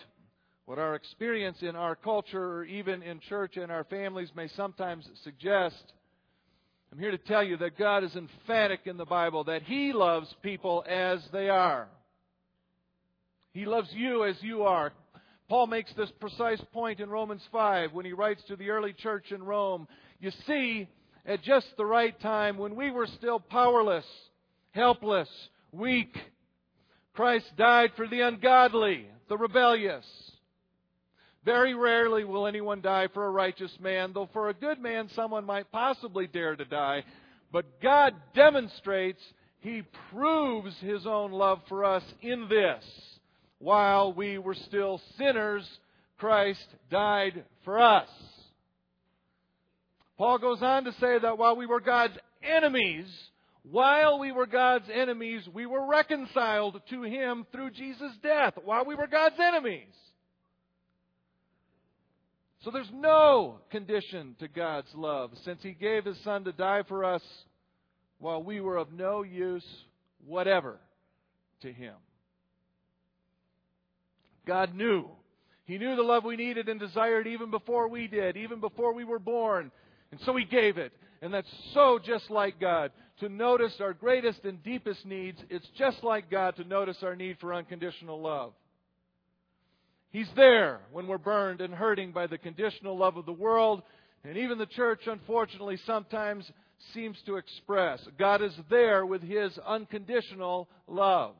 what 0.66 0.80
our 0.80 0.96
experience 0.96 1.58
in 1.62 1.76
our 1.76 1.96
culture 1.96 2.60
or 2.60 2.64
even 2.64 3.04
in 3.04 3.20
church 3.20 3.58
and 3.58 3.72
our 3.72 3.84
families 3.84 4.30
may 4.36 4.48
sometimes 4.50 5.08
suggest, 5.24 5.94
I'm 6.92 7.00
here 7.00 7.12
to 7.12 7.18
tell 7.18 7.44
you 7.44 7.58
that 7.58 7.78
God 7.78 8.04
is 8.04 8.16
emphatic 8.16 8.82
in 8.86 8.96
the 8.96 9.06
Bible 9.06 9.44
that 9.46 9.64
He 9.64 9.92
loves 9.92 10.34
people 10.42 10.86
as 10.88 11.20
they 11.34 11.50
are. 11.50 11.90
He 13.56 13.66
loves 13.66 13.88
you 13.94 14.26
as 14.26 14.36
you 14.42 14.64
are. 14.64 14.92
Paul 15.48 15.68
makes 15.68 15.94
this 15.94 16.12
precise 16.20 16.60
point 16.74 17.00
in 17.00 17.10
Romans 17.10 17.42
5 17.54 17.94
when 17.94 18.04
he 18.04 18.12
writes 18.12 18.44
to 18.50 18.58
the 18.58 18.70
early 18.70 18.92
church 18.92 19.32
in 19.32 19.42
Rome. 19.42 19.88
You 20.20 20.32
see, 20.46 20.90
at 21.26 21.42
just 21.42 21.68
the 21.78 21.86
right 21.86 22.20
time, 22.20 22.58
when 22.58 22.76
we 22.76 22.92
were 22.92 23.08
still 23.08 23.40
powerless, 23.40 24.04
helpless, 24.72 25.30
weak, 25.72 26.14
Christ 27.14 27.46
died 27.56 27.92
for 27.96 28.10
the 28.10 28.20
ungodly, 28.28 29.08
the 29.30 29.38
rebellious. 29.38 30.06
Very 31.46 31.76
rarely 31.76 32.26
will 32.26 32.48
anyone 32.48 32.82
die 32.82 33.08
for 33.14 33.26
a 33.26 33.32
righteous 33.32 33.72
man, 33.80 34.12
though 34.14 34.28
for 34.34 34.50
a 34.50 34.54
good 34.54 34.82
man 34.82 35.08
someone 35.16 35.46
might 35.46 35.72
possibly 35.72 36.28
dare 36.28 36.58
to 36.58 36.66
die. 36.66 37.06
But 37.54 37.82
God 37.82 38.16
demonstrates, 38.34 39.22
He 39.62 39.84
proves 40.12 40.76
His 40.82 41.08
own 41.08 41.32
love 41.32 41.62
for 41.70 41.86
us 41.86 42.04
in 42.22 42.50
this. 42.50 42.84
While 43.60 44.14
we 44.14 44.38
were 44.38 44.56
still 44.56 45.02
sinners, 45.18 45.68
Christ 46.18 46.66
died 46.90 47.46
for 47.64 47.80
us. 47.80 48.10
Paul 50.18 50.38
goes 50.38 50.62
on 50.62 50.86
to 50.86 50.92
say 50.94 51.20
that 51.20 51.38
while 51.38 51.56
we 51.56 51.66
were 51.66 51.82
God's 51.82 52.18
enemies, 52.44 53.06
while 53.70 54.20
we 54.20 54.32
were 54.32 54.46
God's 54.46 54.90
enemies, 54.94 55.48
we 55.54 55.66
were 55.66 55.88
reconciled 55.88 56.82
to 56.90 57.02
Him 57.04 57.46
through 57.52 57.72
Jesus' 57.72 58.14
death. 58.22 58.54
While 58.64 58.86
we 58.86 58.96
were 58.96 59.08
God's 59.08 59.40
enemies. 59.40 59.94
So 62.64 62.72
there's 62.72 62.90
no 62.94 63.60
condition 63.72 64.36
to 64.40 64.48
God's 64.48 64.88
love 64.96 65.32
since 65.44 65.62
He 65.62 65.74
gave 65.74 66.06
His 66.06 66.22
Son 66.24 66.44
to 66.46 66.52
die 66.52 66.84
for 66.88 67.04
us 67.04 67.22
while 68.20 68.44
we 68.44 68.62
were 68.62 68.78
of 68.78 68.92
no 68.92 69.24
use 69.24 69.66
whatever 70.26 70.78
to 71.62 71.72
Him. 71.72 71.94
God 74.46 74.76
knew. 74.76 75.08
He 75.66 75.78
knew 75.78 75.96
the 75.96 76.04
love 76.04 76.24
we 76.24 76.36
needed 76.36 76.70
and 76.70 76.80
desired 76.80 77.28
even 77.28 77.50
before 77.50 77.88
we 77.88 78.08
did, 78.08 78.38
even 78.38 78.60
before 78.60 78.94
we 78.94 79.04
were 79.04 79.20
born. 79.20 79.72
And 80.12 80.20
so 80.22 80.36
He 80.36 80.46
gave 80.46 80.78
it. 80.78 80.94
And 81.22 81.34
that's 81.34 81.52
so 81.74 82.00
just 82.04 82.30
like 82.30 82.60
God. 82.60 82.92
To 83.22 83.30
notice 83.30 83.74
our 83.80 83.94
greatest 83.94 84.44
and 84.44 84.62
deepest 84.62 85.06
needs, 85.06 85.42
it's 85.50 85.68
just 85.78 86.04
like 86.04 86.30
God 86.30 86.56
to 86.58 86.64
notice 86.64 86.98
our 87.02 87.16
need 87.16 87.38
for 87.40 87.54
unconditional 87.54 88.22
love. 88.22 88.54
He's 90.12 90.30
there 90.36 90.82
when 90.92 91.08
we're 91.08 91.18
burned 91.18 91.62
and 91.62 91.74
hurting 91.74 92.12
by 92.12 92.28
the 92.28 92.38
conditional 92.38 92.98
love 92.98 93.18
of 93.18 93.26
the 93.26 93.34
world. 93.34 93.82
And 94.24 94.38
even 94.38 94.58
the 94.58 94.66
church, 94.66 95.02
unfortunately, 95.08 95.78
sometimes 95.86 96.50
seems 96.94 97.18
to 97.26 97.38
express. 97.38 98.00
God 98.18 98.42
is 98.42 98.54
there 98.70 99.06
with 99.06 99.22
His 99.22 99.58
unconditional 99.66 100.68
love. 100.88 101.36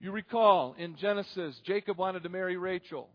You 0.00 0.12
recall 0.12 0.74
in 0.78 0.96
Genesis, 0.96 1.58
Jacob 1.64 1.98
wanted 1.98 2.22
to 2.22 2.28
marry 2.28 2.56
Rachel. 2.56 3.08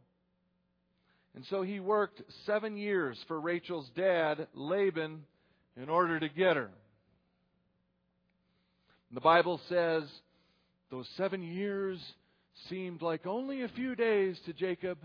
And 1.36 1.46
so 1.50 1.62
he 1.62 1.80
worked 1.80 2.22
seven 2.46 2.78
years 2.78 3.18
for 3.28 3.40
Rachel's 3.40 3.90
dad, 3.96 4.48
Laban, 4.54 5.24
in 5.82 5.90
order 5.90 6.20
to 6.20 6.30
get 6.30 6.58
her. 6.58 6.70
The 9.12 9.22
Bible 9.22 9.60
says 9.70 10.04
those 10.92 11.08
seven 11.18 11.42
years 11.42 12.00
seemed 12.70 13.02
like 13.02 13.26
only 13.26 13.64
a 13.64 13.68
few 13.70 13.96
days 13.96 14.38
to 14.46 14.54
Jacob 14.54 14.98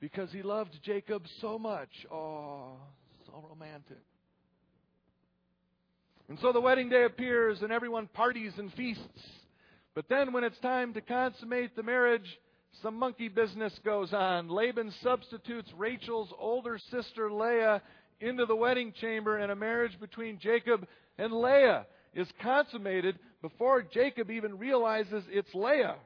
because 0.00 0.30
he 0.32 0.42
loved 0.42 0.70
Jacob 0.82 1.22
so 1.40 1.58
much. 1.58 1.88
Oh, 2.10 2.72
so 3.26 3.44
romantic. 3.48 4.02
And 6.28 6.38
so 6.40 6.52
the 6.52 6.60
wedding 6.60 6.88
day 6.88 7.04
appears 7.04 7.62
and 7.62 7.70
everyone 7.70 8.08
parties 8.08 8.52
and 8.58 8.72
feasts. 8.72 9.02
But 9.96 10.10
then 10.10 10.34
when 10.34 10.44
it's 10.44 10.58
time 10.58 10.92
to 10.92 11.00
consummate 11.00 11.74
the 11.74 11.82
marriage, 11.82 12.38
some 12.82 12.96
monkey 12.96 13.28
business 13.28 13.72
goes 13.82 14.12
on. 14.12 14.46
Laban 14.50 14.92
substitutes 15.02 15.72
Rachel's 15.74 16.28
older 16.38 16.78
sister 16.90 17.32
Leah 17.32 17.80
into 18.20 18.44
the 18.44 18.54
wedding 18.54 18.92
chamber, 19.00 19.38
and 19.38 19.50
a 19.50 19.56
marriage 19.56 19.98
between 19.98 20.38
Jacob 20.38 20.86
and 21.16 21.32
Leah 21.32 21.86
is 22.14 22.28
consummated 22.42 23.18
before 23.40 23.82
Jacob 23.82 24.30
even 24.30 24.58
realizes 24.58 25.24
it's 25.30 25.54
Leah. 25.54 25.96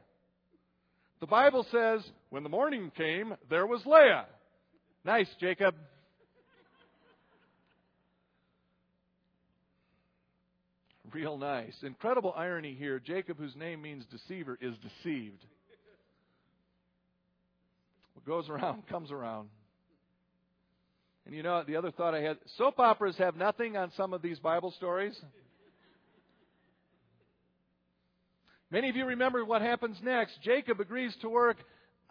The 1.18 1.26
Bible 1.26 1.66
says, 1.72 2.00
when 2.30 2.44
the 2.44 2.48
morning 2.48 2.92
came, 2.96 3.34
there 3.50 3.66
was 3.66 3.84
Leah. 3.84 4.26
Nice, 5.04 5.28
Jacob. 5.40 5.74
Real 11.12 11.36
nice. 11.36 11.74
Incredible 11.82 12.32
irony 12.36 12.74
here. 12.78 13.00
Jacob, 13.00 13.38
whose 13.38 13.56
name 13.56 13.82
means 13.82 14.04
deceiver, 14.10 14.58
is 14.60 14.74
deceived. 14.78 15.44
What 18.14 18.24
goes 18.24 18.48
around 18.48 18.86
comes 18.88 19.10
around. 19.10 19.48
And 21.26 21.34
you 21.34 21.42
know, 21.42 21.62
the 21.66 21.76
other 21.76 21.90
thought 21.90 22.14
I 22.14 22.22
had 22.22 22.38
soap 22.56 22.78
operas 22.78 23.16
have 23.18 23.36
nothing 23.36 23.76
on 23.76 23.90
some 23.96 24.12
of 24.12 24.22
these 24.22 24.38
Bible 24.38 24.72
stories. 24.76 25.18
Many 28.70 28.88
of 28.88 28.96
you 28.96 29.04
remember 29.04 29.44
what 29.44 29.62
happens 29.62 29.96
next. 30.02 30.40
Jacob 30.42 30.80
agrees 30.80 31.14
to 31.22 31.28
work 31.28 31.56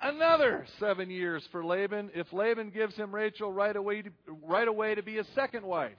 another 0.01 0.65
seven 0.79 1.09
years 1.09 1.43
for 1.51 1.63
Laban 1.63 2.11
if 2.13 2.31
Laban 2.33 2.69
gives 2.69 2.95
him 2.95 3.15
Rachel 3.15 3.51
right 3.51 3.75
away 3.75 4.01
to, 4.01 4.09
right 4.45 4.67
away 4.67 4.95
to 4.95 5.03
be 5.03 5.19
a 5.19 5.23
second 5.35 5.65
wife, 5.65 5.97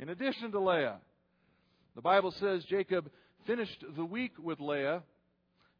in 0.00 0.08
addition 0.08 0.50
to 0.52 0.60
Leah. 0.60 0.98
The 1.94 2.02
Bible 2.02 2.34
says 2.40 2.64
Jacob 2.64 3.10
finished 3.46 3.84
the 3.96 4.04
week 4.04 4.32
with 4.38 4.60
Leah, 4.60 5.02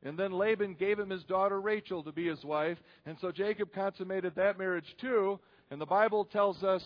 and 0.03 0.19
then 0.19 0.33
Laban 0.33 0.75
gave 0.75 0.99
him 0.99 1.11
his 1.11 1.25
daughter 1.25 1.61
Rachel 1.61 2.03
to 2.03 2.13
be 2.13 2.27
his 2.27 2.43
wife, 2.45 2.79
and 3.07 3.17
so 3.21 3.31
Jacob 3.31 3.73
consummated 3.73 4.35
that 4.37 4.59
marriage 4.59 4.97
too. 5.01 5.39
And 5.71 5.81
the 5.81 5.87
Bible 5.87 6.25
tells 6.27 6.63
us 6.63 6.83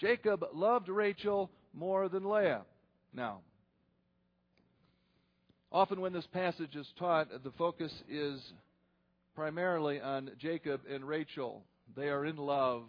Jacob 0.00 0.44
loved 0.54 0.88
Rachel 0.88 1.50
more 1.74 2.08
than 2.08 2.28
Leah. 2.28 2.62
Now, 3.12 3.40
often 5.72 6.00
when 6.00 6.12
this 6.12 6.26
passage 6.32 6.76
is 6.76 6.86
taught, 6.98 7.28
the 7.42 7.52
focus 7.58 7.92
is 8.08 8.40
primarily 9.34 10.00
on 10.00 10.30
Jacob 10.38 10.82
and 10.92 11.04
Rachel. 11.04 11.64
They 11.96 12.08
are 12.08 12.24
in 12.26 12.36
love. 12.36 12.84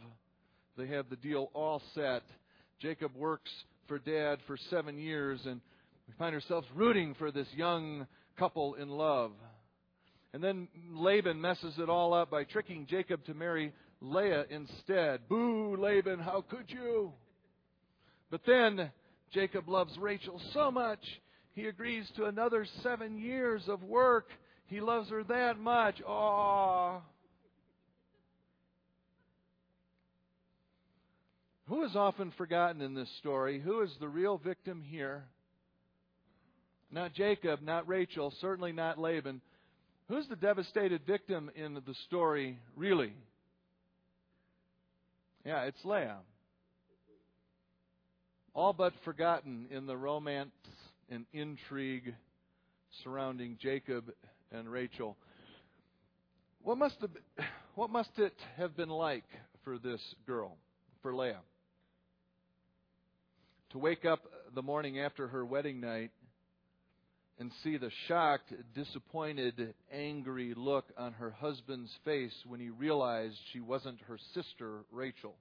They 0.78 0.88
have 0.88 1.10
the 1.10 1.16
deal 1.16 1.50
all 1.54 1.82
set. 1.96 2.24
Jacob 2.80 3.16
works 3.16 3.52
for 3.88 3.98
dad 3.98 4.40
for 4.46 4.58
seven 4.70 4.98
years, 4.98 5.40
and 5.46 5.62
we 6.10 6.16
find 6.18 6.34
ourselves 6.34 6.68
rooting 6.74 7.14
for 7.20 7.32
this 7.32 7.46
young 7.56 8.08
couple 8.36 8.74
in 8.74 8.90
love. 8.90 9.32
And 10.34 10.44
then 10.44 10.68
Laban 10.92 11.40
messes 11.40 11.76
it 11.78 11.88
all 11.88 12.16
up 12.16 12.32
by 12.32 12.46
tricking 12.46 12.88
Jacob 12.90 13.24
to 13.26 13.36
marry 13.36 13.74
Leah 14.02 14.46
instead. 14.50 15.30
Boo, 15.30 15.78
Laban, 15.78 16.18
how 16.18 16.44
could 16.50 16.66
you? 16.70 17.14
But 18.32 18.42
then 18.48 18.90
Jacob 19.32 19.70
loves 19.70 19.96
Rachel 20.00 20.42
so 20.52 20.72
much, 20.72 21.00
he 21.54 21.68
agrees 21.68 22.10
to 22.16 22.26
another 22.26 22.66
seven 22.82 23.20
years 23.20 23.62
of 23.68 23.84
work. 23.84 24.30
He 24.66 24.82
loves 24.82 25.10
her 25.10 25.24
that 25.26 25.60
much. 25.60 26.02
Aww. 26.08 27.02
Who 31.68 31.84
is 31.84 31.96
often 31.96 32.32
forgotten 32.36 32.82
in 32.82 32.96
this 32.96 33.10
story? 33.20 33.60
Who 33.60 33.82
is 33.82 33.92
the 34.00 34.08
real 34.08 34.40
victim 34.40 34.82
here? 34.82 35.26
Not 36.92 37.14
Jacob, 37.14 37.62
not 37.62 37.88
Rachel, 37.88 38.34
certainly 38.42 38.72
not 38.72 38.98
Laban. 38.98 39.42
Who's 40.08 40.28
the 40.28 40.36
devastated 40.36 41.02
victim 41.06 41.52
in 41.56 41.76
the 41.76 41.94
story, 42.08 42.58
really? 42.76 43.14
Yeah, 45.46 45.64
it's 45.64 45.84
Leah. 45.86 46.18
All 48.56 48.74
but 48.74 48.94
forgotten 49.06 49.68
in 49.70 49.86
the 49.86 49.96
romance 49.96 50.52
and 51.10 51.26
intrigue 51.32 52.16
surrounding 53.04 53.58
Jacob 53.62 54.12
and 54.52 54.68
Rachel. 54.68 55.16
What 56.64 56.80
must, 56.80 56.96
have, 57.02 57.46
what 57.76 57.92
must 57.92 58.18
it 58.18 58.34
have 58.58 58.76
been 58.76 58.90
like 58.90 59.26
for 59.64 59.78
this 59.78 60.02
girl, 60.26 60.58
for 61.04 61.16
Leah? 61.16 61.42
To 63.72 63.78
wake 63.78 64.06
up 64.06 64.22
the 64.56 64.64
morning 64.64 65.00
after 65.00 65.28
her 65.28 65.46
wedding 65.46 65.80
night 65.80 66.10
and 67.40 67.52
see 67.64 67.78
the 67.78 67.90
shocked, 68.08 68.52
disappointed, 68.76 69.74
angry 69.94 70.54
look 70.56 70.86
on 70.98 71.14
her 71.14 71.32
husband's 71.32 71.92
face 72.04 72.34
when 72.46 72.60
he 72.60 72.70
realized 72.70 73.38
she 73.54 73.62
wasn't 73.62 74.00
her 74.08 74.20
sister, 74.34 74.80
Rachel. 74.92 75.36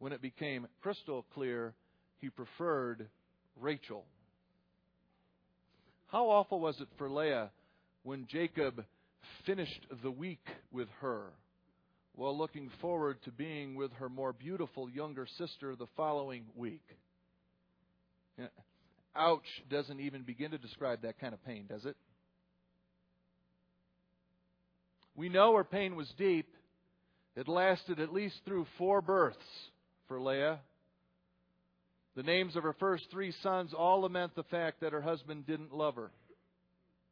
When 0.00 0.12
it 0.12 0.20
became 0.20 0.66
crystal 0.82 1.24
clear 1.32 1.74
he 2.20 2.28
preferred 2.28 3.08
Rachel. 3.60 4.04
How 6.08 6.28
awful 6.28 6.58
was 6.58 6.80
it 6.80 6.88
for 6.98 7.08
Leah 7.08 7.50
when 8.02 8.26
Jacob 8.28 8.84
finished 9.46 9.86
the 10.02 10.10
week 10.10 10.44
with 10.72 10.88
her 11.00 11.26
while 12.16 12.36
looking 12.36 12.68
forward 12.80 13.18
to 13.24 13.30
being 13.30 13.76
with 13.76 13.92
her 13.92 14.08
more 14.08 14.32
beautiful 14.32 14.90
younger 14.90 15.26
sister 15.38 15.76
the 15.76 15.86
following 15.96 16.46
week? 16.56 16.82
Ouch 19.14 19.46
doesn't 19.70 20.00
even 20.00 20.22
begin 20.22 20.50
to 20.52 20.58
describe 20.58 21.02
that 21.02 21.18
kind 21.20 21.34
of 21.34 21.44
pain, 21.44 21.66
does 21.68 21.84
it? 21.84 21.96
We 25.14 25.28
know 25.28 25.54
her 25.56 25.64
pain 25.64 25.94
was 25.96 26.12
deep. 26.16 26.48
It 27.36 27.48
lasted 27.48 28.00
at 28.00 28.12
least 28.12 28.40
through 28.44 28.66
four 28.78 29.02
births 29.02 29.38
for 30.08 30.20
Leah. 30.20 30.60
The 32.14 32.22
names 32.22 32.56
of 32.56 32.62
her 32.62 32.74
first 32.74 33.04
three 33.10 33.32
sons 33.42 33.72
all 33.72 34.00
lament 34.00 34.34
the 34.34 34.42
fact 34.44 34.80
that 34.80 34.92
her 34.92 35.00
husband 35.00 35.46
didn't 35.46 35.74
love 35.74 35.96
her. 35.96 36.10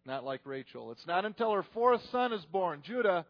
Not 0.04 0.24
like 0.24 0.40
Rachel. 0.44 0.92
It's 0.92 1.06
not 1.06 1.24
until 1.24 1.52
her 1.52 1.64
fourth 1.74 2.00
son 2.10 2.32
is 2.32 2.44
born, 2.46 2.82
Judah, 2.84 3.24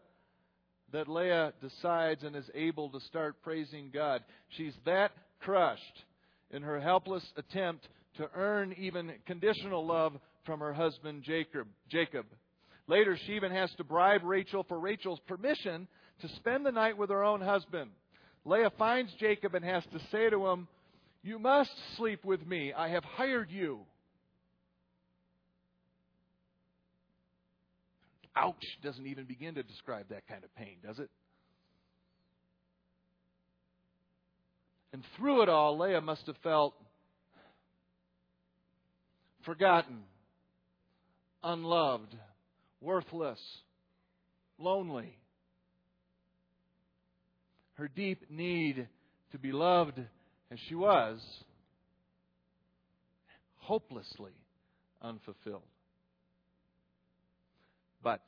that 0.91 1.07
Leah 1.07 1.53
decides 1.61 2.23
and 2.23 2.35
is 2.35 2.49
able 2.53 2.89
to 2.89 2.99
start 3.01 3.41
praising 3.43 3.89
God. 3.93 4.23
She's 4.49 4.73
that 4.85 5.11
crushed 5.39 6.03
in 6.49 6.63
her 6.63 6.79
helpless 6.79 7.25
attempt 7.37 7.87
to 8.17 8.29
earn 8.35 8.75
even 8.77 9.11
conditional 9.25 9.85
love 9.85 10.13
from 10.45 10.59
her 10.59 10.73
husband 10.73 11.23
Jacob. 11.23 11.67
Jacob. 11.89 12.25
Later, 12.87 13.17
she 13.25 13.33
even 13.33 13.51
has 13.51 13.71
to 13.77 13.83
bribe 13.83 14.23
Rachel 14.23 14.65
for 14.67 14.79
Rachel's 14.79 15.19
permission 15.27 15.87
to 16.21 16.27
spend 16.35 16.65
the 16.65 16.71
night 16.71 16.97
with 16.97 17.09
her 17.09 17.23
own 17.23 17.41
husband. 17.41 17.91
Leah 18.43 18.71
finds 18.77 19.13
Jacob 19.19 19.55
and 19.55 19.63
has 19.63 19.83
to 19.93 19.99
say 20.11 20.29
to 20.29 20.47
him, 20.47 20.67
You 21.23 21.39
must 21.39 21.71
sleep 21.97 22.25
with 22.25 22.45
me. 22.45 22.73
I 22.73 22.89
have 22.89 23.03
hired 23.03 23.51
you. 23.51 23.81
Ouch 28.35 28.65
doesn't 28.81 29.05
even 29.05 29.25
begin 29.25 29.55
to 29.55 29.63
describe 29.63 30.07
that 30.09 30.27
kind 30.27 30.43
of 30.43 30.55
pain, 30.55 30.77
does 30.85 30.99
it? 30.99 31.09
And 34.93 35.03
through 35.17 35.43
it 35.43 35.49
all, 35.49 35.77
Leah 35.77 36.01
must 36.01 36.25
have 36.27 36.37
felt 36.43 36.73
forgotten, 39.45 40.03
unloved, 41.43 42.15
worthless, 42.79 43.39
lonely. 44.57 45.17
Her 47.75 47.87
deep 47.87 48.29
need 48.29 48.87
to 49.31 49.37
be 49.37 49.51
loved 49.51 49.99
as 50.51 50.59
she 50.67 50.75
was, 50.75 51.19
hopelessly 53.57 54.33
unfulfilled. 55.01 55.63
But 58.03 58.21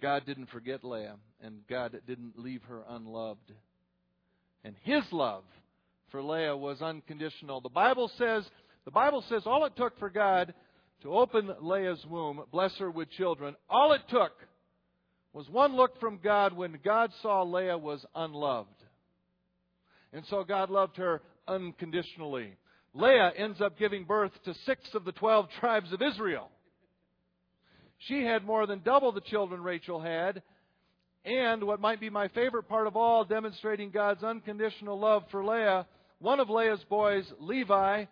God 0.00 0.24
didn't 0.26 0.50
forget 0.50 0.84
Leah, 0.84 1.16
and 1.40 1.66
God 1.68 2.00
didn't 2.06 2.38
leave 2.38 2.62
her 2.68 2.82
unloved. 2.88 3.52
And 4.64 4.74
His 4.82 5.02
love 5.12 5.44
for 6.10 6.22
Leah 6.22 6.56
was 6.56 6.82
unconditional. 6.82 7.60
The 7.60 7.68
Bible 7.68 8.10
says, 8.18 8.44
the 8.84 8.90
Bible 8.90 9.24
says 9.28 9.42
all 9.46 9.64
it 9.64 9.76
took 9.76 9.98
for 9.98 10.10
God 10.10 10.54
to 11.02 11.12
open 11.12 11.50
Leah's 11.60 12.04
womb, 12.08 12.42
bless 12.50 12.74
her 12.78 12.90
with 12.90 13.10
children, 13.10 13.54
all 13.68 13.92
it 13.92 14.02
took 14.08 14.32
was 15.32 15.48
one 15.50 15.76
look 15.76 16.00
from 16.00 16.18
God 16.22 16.54
when 16.54 16.78
God 16.82 17.10
saw 17.20 17.42
Leah 17.42 17.76
was 17.76 18.04
unloved. 18.14 18.70
And 20.12 20.24
so 20.30 20.44
God 20.44 20.70
loved 20.70 20.96
her 20.96 21.20
unconditionally. 21.46 22.54
Leah 22.94 23.32
ends 23.36 23.60
up 23.60 23.78
giving 23.78 24.04
birth 24.04 24.32
to 24.46 24.54
six 24.64 24.80
of 24.94 25.04
the 25.04 25.12
twelve 25.12 25.48
tribes 25.60 25.92
of 25.92 26.00
Israel. 26.00 26.50
She 27.98 28.24
had 28.24 28.44
more 28.44 28.66
than 28.66 28.80
double 28.82 29.12
the 29.12 29.20
children 29.20 29.62
Rachel 29.62 30.00
had, 30.00 30.42
and 31.24 31.64
what 31.64 31.80
might 31.80 32.00
be 32.00 32.08
my 32.08 32.28
favorite 32.28 32.68
part 32.68 32.86
of 32.86 32.96
all, 32.96 33.24
demonstrating 33.24 33.90
God's 33.90 34.22
unconditional 34.22 34.98
love 34.98 35.24
for 35.30 35.44
Leah, 35.44 35.86
one 36.18 36.40
of 36.40 36.50
Leah's 36.50 36.84
boys, 36.88 37.24
Levi, 37.38 38.06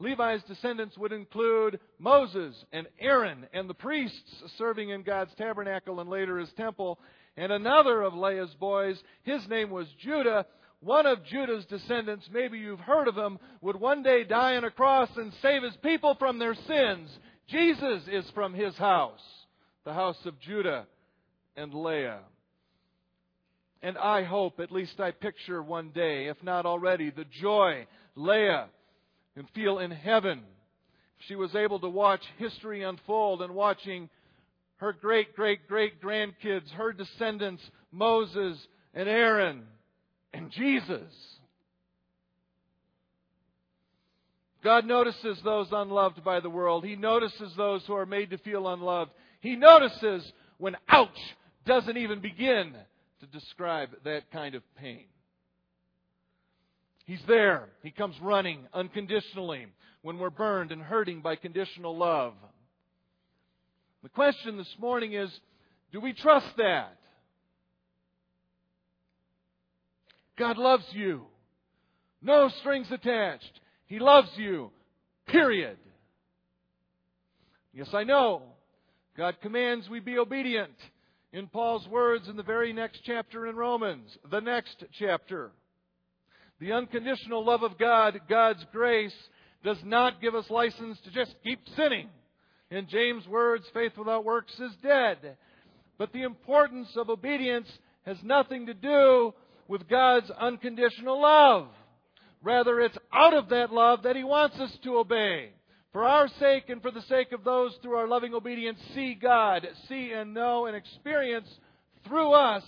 Levi's 0.00 0.42
descendants 0.44 0.96
would 0.96 1.12
include 1.12 1.80
Moses 1.98 2.54
and 2.72 2.86
Aaron 3.00 3.46
and 3.52 3.68
the 3.68 3.74
priests 3.74 4.42
serving 4.56 4.90
in 4.90 5.02
God's 5.02 5.34
tabernacle 5.36 5.98
and 6.00 6.08
later 6.08 6.38
his 6.38 6.52
temple. 6.56 7.00
And 7.36 7.50
another 7.50 8.02
of 8.02 8.14
Leah's 8.14 8.54
boys, 8.60 8.96
his 9.24 9.46
name 9.48 9.70
was 9.70 9.88
Judah. 10.00 10.46
One 10.80 11.06
of 11.06 11.24
Judah's 11.24 11.66
descendants, 11.66 12.28
maybe 12.32 12.58
you've 12.58 12.78
heard 12.78 13.08
of 13.08 13.16
him, 13.16 13.38
would 13.60 13.76
one 13.76 14.04
day 14.04 14.22
die 14.22 14.56
on 14.56 14.64
a 14.64 14.70
cross 14.70 15.10
and 15.16 15.32
save 15.42 15.64
his 15.64 15.76
people 15.82 16.14
from 16.16 16.38
their 16.38 16.54
sins. 16.54 17.10
Jesus 17.48 18.02
is 18.06 18.24
from 18.34 18.54
his 18.54 18.76
house, 18.76 19.20
the 19.84 19.94
house 19.94 20.18
of 20.26 20.38
Judah 20.38 20.86
and 21.56 21.74
Leah. 21.74 22.20
And 23.82 23.96
I 23.96 24.24
hope, 24.24 24.58
at 24.60 24.72
least 24.72 24.98
I 24.98 25.12
picture 25.12 25.62
one 25.62 25.90
day, 25.90 26.26
if 26.26 26.42
not 26.42 26.66
already, 26.66 27.10
the 27.10 27.26
joy 27.40 27.86
Leah 28.16 28.68
can 29.36 29.46
feel 29.54 29.78
in 29.78 29.90
heaven. 29.90 30.42
She 31.26 31.36
was 31.36 31.54
able 31.54 31.78
to 31.80 31.88
watch 31.88 32.22
history 32.38 32.82
unfold 32.82 33.42
and 33.42 33.54
watching 33.54 34.08
her 34.78 34.92
great, 34.92 35.34
great, 35.36 35.68
great 35.68 36.02
grandkids, 36.02 36.68
her 36.70 36.92
descendants, 36.92 37.62
Moses 37.92 38.58
and 38.94 39.08
Aaron 39.08 39.64
and 40.32 40.50
Jesus. 40.50 41.12
God 44.62 44.86
notices 44.86 45.38
those 45.44 45.68
unloved 45.70 46.24
by 46.24 46.40
the 46.40 46.50
world. 46.50 46.84
He 46.84 46.96
notices 46.96 47.52
those 47.56 47.84
who 47.86 47.94
are 47.94 48.06
made 48.06 48.30
to 48.30 48.38
feel 48.38 48.68
unloved. 48.68 49.12
He 49.40 49.54
notices 49.54 50.32
when 50.58 50.76
ouch 50.88 51.08
doesn't 51.64 51.96
even 51.96 52.20
begin 52.20 52.74
to 53.20 53.26
describe 53.26 53.90
that 54.04 54.30
kind 54.32 54.54
of 54.54 54.62
pain. 54.76 55.04
He's 57.04 57.22
there. 57.26 57.68
He 57.82 57.90
comes 57.90 58.14
running 58.20 58.66
unconditionally 58.74 59.66
when 60.02 60.18
we're 60.18 60.30
burned 60.30 60.72
and 60.72 60.82
hurting 60.82 61.20
by 61.22 61.36
conditional 61.36 61.96
love. 61.96 62.34
The 64.02 64.08
question 64.08 64.56
this 64.56 64.74
morning 64.78 65.14
is 65.14 65.30
do 65.90 66.00
we 66.00 66.12
trust 66.12 66.46
that? 66.58 66.96
God 70.38 70.56
loves 70.58 70.84
you. 70.92 71.22
No 72.22 72.48
strings 72.60 72.86
attached. 72.90 73.60
He 73.86 73.98
loves 73.98 74.28
you. 74.36 74.70
Period. 75.26 75.78
Yes, 77.72 77.88
I 77.92 78.04
know. 78.04 78.42
God 79.16 79.36
commands 79.42 79.88
we 79.88 80.00
be 80.00 80.18
obedient. 80.18 80.74
In 81.32 81.46
Paul's 81.46 81.86
words 81.88 82.26
in 82.28 82.36
the 82.36 82.42
very 82.42 82.72
next 82.72 83.00
chapter 83.04 83.46
in 83.46 83.56
Romans, 83.56 84.16
the 84.30 84.40
next 84.40 84.82
chapter. 84.98 85.50
The 86.58 86.72
unconditional 86.72 87.44
love 87.44 87.62
of 87.62 87.78
God, 87.78 88.18
God's 88.28 88.64
grace, 88.72 89.14
does 89.62 89.76
not 89.84 90.22
give 90.22 90.34
us 90.34 90.48
license 90.48 90.98
to 91.04 91.10
just 91.10 91.34
keep 91.44 91.60
sinning. 91.76 92.08
In 92.70 92.88
James' 92.88 93.28
words, 93.28 93.64
faith 93.74 93.92
without 93.98 94.24
works 94.24 94.52
is 94.58 94.72
dead. 94.82 95.36
But 95.98 96.12
the 96.12 96.22
importance 96.22 96.88
of 96.96 97.10
obedience 97.10 97.68
has 98.06 98.16
nothing 98.22 98.66
to 98.66 98.74
do 98.74 99.34
with 99.68 99.88
God's 99.88 100.30
unconditional 100.30 101.20
love. 101.20 101.68
Rather, 102.42 102.80
it's 102.80 102.98
out 103.12 103.34
of 103.34 103.50
that 103.50 103.72
love 103.72 104.04
that 104.04 104.16
He 104.16 104.24
wants 104.24 104.58
us 104.58 104.74
to 104.84 104.96
obey. 104.96 105.50
For 105.92 106.04
our 106.04 106.28
sake 106.38 106.68
and 106.68 106.82
for 106.82 106.90
the 106.90 107.02
sake 107.02 107.32
of 107.32 107.44
those 107.44 107.74
through 107.82 107.96
our 107.96 108.08
loving 108.08 108.34
obedience 108.34 108.78
see 108.94 109.14
God, 109.14 109.66
see 109.88 110.12
and 110.12 110.34
know 110.34 110.66
and 110.66 110.76
experience 110.76 111.48
through 112.06 112.32
us 112.32 112.62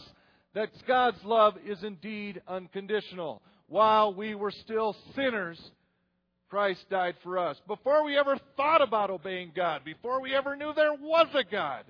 that 0.54 0.70
God's 0.86 1.22
love 1.24 1.54
is 1.66 1.82
indeed 1.84 2.40
unconditional. 2.48 3.42
While 3.68 4.14
we 4.14 4.34
were 4.34 4.50
still 4.50 4.96
sinners, 5.14 5.60
Christ 6.48 6.84
died 6.90 7.14
for 7.22 7.38
us. 7.38 7.56
Before 7.68 8.04
we 8.04 8.18
ever 8.18 8.36
thought 8.56 8.82
about 8.82 9.10
obeying 9.10 9.52
God, 9.54 9.84
before 9.84 10.20
we 10.20 10.34
ever 10.34 10.56
knew 10.56 10.72
there 10.74 10.94
was 10.94 11.28
a 11.34 11.44
God, 11.44 11.84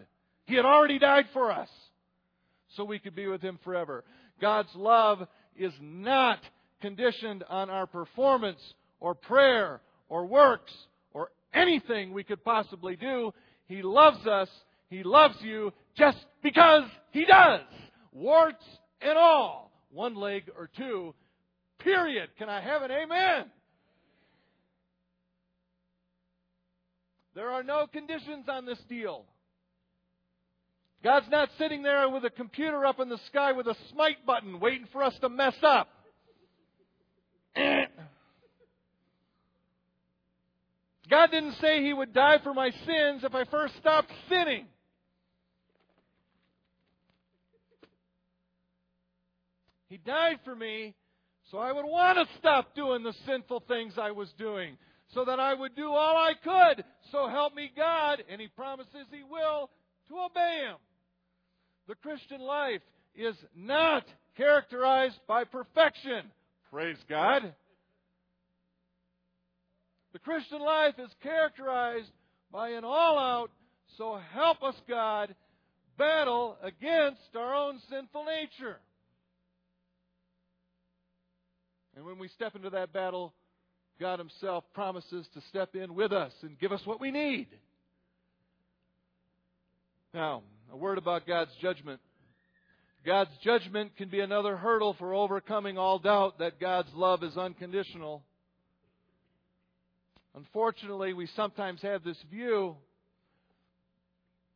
He 0.47 0.57
had 0.57 0.67
already 0.67 0.99
died 0.99 1.27
for 1.33 1.51
us 1.51 1.71
so 2.77 2.85
we 2.85 2.99
could 2.99 3.15
be 3.15 3.29
with 3.29 3.41
Him 3.41 3.59
forever. 3.65 4.05
God's 4.41 4.75
love 4.75 5.27
is 5.57 5.73
not 5.81 6.41
conditioned 6.83 7.45
on 7.49 7.71
our 7.71 7.87
performance 7.87 8.61
or 8.99 9.15
prayer 9.15 9.81
or 10.09 10.27
works 10.27 10.73
or 10.73 10.90
anything 11.55 12.13
we 12.13 12.25
could 12.25 12.45
possibly 12.45 12.97
do. 12.97 13.33
He 13.67 13.83
loves 13.83 14.27
us. 14.27 14.49
He 14.89 15.03
loves 15.03 15.37
you 15.41 15.73
just 15.97 16.19
because 16.43 16.85
He 17.13 17.25
does. 17.25 17.63
Warts 18.13 18.65
and 19.01 19.17
all. 19.17 19.71
One 19.93 20.15
leg 20.15 20.45
or 20.57 20.69
two. 20.77 21.15
Period. 21.79 22.31
Can 22.39 22.49
I 22.49 22.61
have 22.61 22.83
an 22.83 22.91
amen? 22.91 23.51
There 27.35 27.51
are 27.51 27.63
no 27.63 27.87
conditions 27.87 28.47
on 28.49 28.67
this 28.67 28.79
deal. 28.89 29.25
God's 31.03 31.29
not 31.31 31.49
sitting 31.59 31.83
there 31.83 32.09
with 32.11 32.25
a 32.25 32.31
computer 32.31 32.85
up 32.85 33.01
in 33.01 33.09
the 33.09 33.19
sky 33.29 33.53
with 33.53 33.67
a 33.67 33.77
smite 33.93 34.27
button 34.27 34.61
waiting 34.61 34.87
for 34.93 35.03
us 35.03 35.15
to 35.21 35.29
mess 35.29 35.55
up. 35.63 35.89
God 41.11 41.31
didn't 41.33 41.57
say 41.61 41.83
He 41.83 41.93
would 41.93 42.15
die 42.15 42.39
for 42.43 42.55
my 42.55 42.71
sins 42.71 43.25
if 43.25 43.35
I 43.35 43.45
first 43.45 43.75
stopped 43.79 44.13
sinning. 44.29 44.67
He 49.89 49.97
died 49.97 50.39
for 50.45 50.55
me 50.55 50.95
so 51.51 51.59
I 51.59 51.73
would 51.73 51.85
want 51.85 52.17
to 52.17 52.39
stop 52.39 52.77
doing 52.77 53.03
the 53.03 53.15
sinful 53.27 53.65
things 53.67 53.95
I 53.99 54.13
was 54.13 54.29
doing 54.39 54.79
so 55.13 55.25
that 55.25 55.41
I 55.41 55.53
would 55.53 55.75
do 55.75 55.89
all 55.89 56.17
I 56.17 56.35
could. 56.35 56.85
So 57.11 57.29
help 57.29 57.57
me 57.57 57.73
God, 57.77 58.23
and 58.31 58.41
He 58.41 58.47
promises 58.47 59.07
He 59.11 59.25
will, 59.29 59.69
to 60.09 60.15
obey 60.15 60.63
Him. 60.67 60.77
The 61.89 61.97
Christian 61.97 62.41
life 62.41 62.83
is 63.17 63.35
not 63.57 64.05
characterized 64.37 65.19
by 65.27 65.43
perfection. 65.43 66.31
Praise 66.71 66.99
God. 67.09 67.53
The 70.13 70.19
Christian 70.19 70.61
life 70.61 70.95
is 70.99 71.11
characterized 71.23 72.11
by 72.53 72.71
an 72.71 72.85
all 72.85 73.19
out, 73.19 73.51
so 73.97 74.19
help 74.33 74.63
us 74.63 74.75
God, 74.89 75.35
battle 75.97 76.57
against 76.63 77.37
our 77.37 77.55
own 77.55 77.79
sinful 77.89 78.25
nature. 78.25 78.79
And 81.97 82.05
when 82.05 82.19
we 82.19 82.29
step 82.29 82.57
into 82.57 82.71
that 82.71 82.93
battle, 82.93 83.35
God 84.01 84.19
Himself 84.19 84.65
promises 84.75 85.27
to 85.35 85.41
step 85.51 85.75
in 85.75 85.95
with 85.95 86.13
us 86.13 86.33
and 86.43 86.59
give 86.59 86.73
us 86.73 86.81
what 86.85 87.01
we 87.01 87.11
need. 87.11 87.49
Now, 90.13 90.43
a 90.73 90.77
word 90.77 90.99
about 90.99 91.27
God's 91.27 91.51
judgment. 91.61 92.01
God's 93.05 93.31
judgment 93.43 93.97
can 93.97 94.09
be 94.09 94.21
another 94.21 94.57
hurdle 94.57 94.95
for 94.99 95.15
overcoming 95.15 95.79
all 95.79 95.99
doubt 95.99 96.39
that 96.39 96.61
God's 96.61 96.93
love 96.95 97.23
is 97.23 97.37
unconditional. 97.37 98.23
Unfortunately, 100.35 101.13
we 101.13 101.27
sometimes 101.35 101.83
have 101.83 102.05
this 102.05 102.23
view 102.31 102.77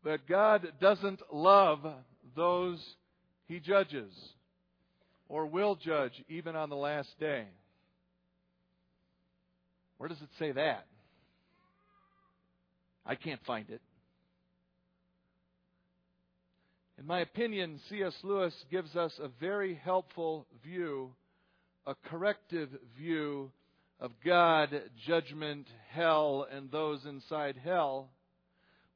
that 0.04 0.26
God 0.28 0.72
doesn't 0.80 1.20
love 1.32 1.80
those 2.36 2.78
he 3.46 3.58
judges 3.60 4.12
or 5.28 5.46
will 5.46 5.74
judge 5.74 6.12
even 6.28 6.54
on 6.54 6.68
the 6.68 6.76
last 6.76 7.08
day. 7.18 7.46
Where 9.98 10.08
does 10.08 10.20
it 10.20 10.28
say 10.38 10.52
that? 10.52 10.86
I 13.06 13.14
can't 13.14 13.40
find 13.46 13.68
it. 13.70 13.80
In 16.98 17.06
my 17.06 17.20
opinion, 17.20 17.80
C.S. 17.88 18.14
Lewis 18.22 18.54
gives 18.70 18.94
us 18.96 19.12
a 19.20 19.28
very 19.40 19.74
helpful 19.74 20.46
view, 20.62 21.10
a 21.86 21.94
corrective 22.08 22.70
view 22.96 23.50
of 24.00 24.12
God, 24.24 24.70
judgment, 25.06 25.66
hell, 25.90 26.46
and 26.50 26.70
those 26.70 27.04
inside 27.04 27.56
hell. 27.62 28.10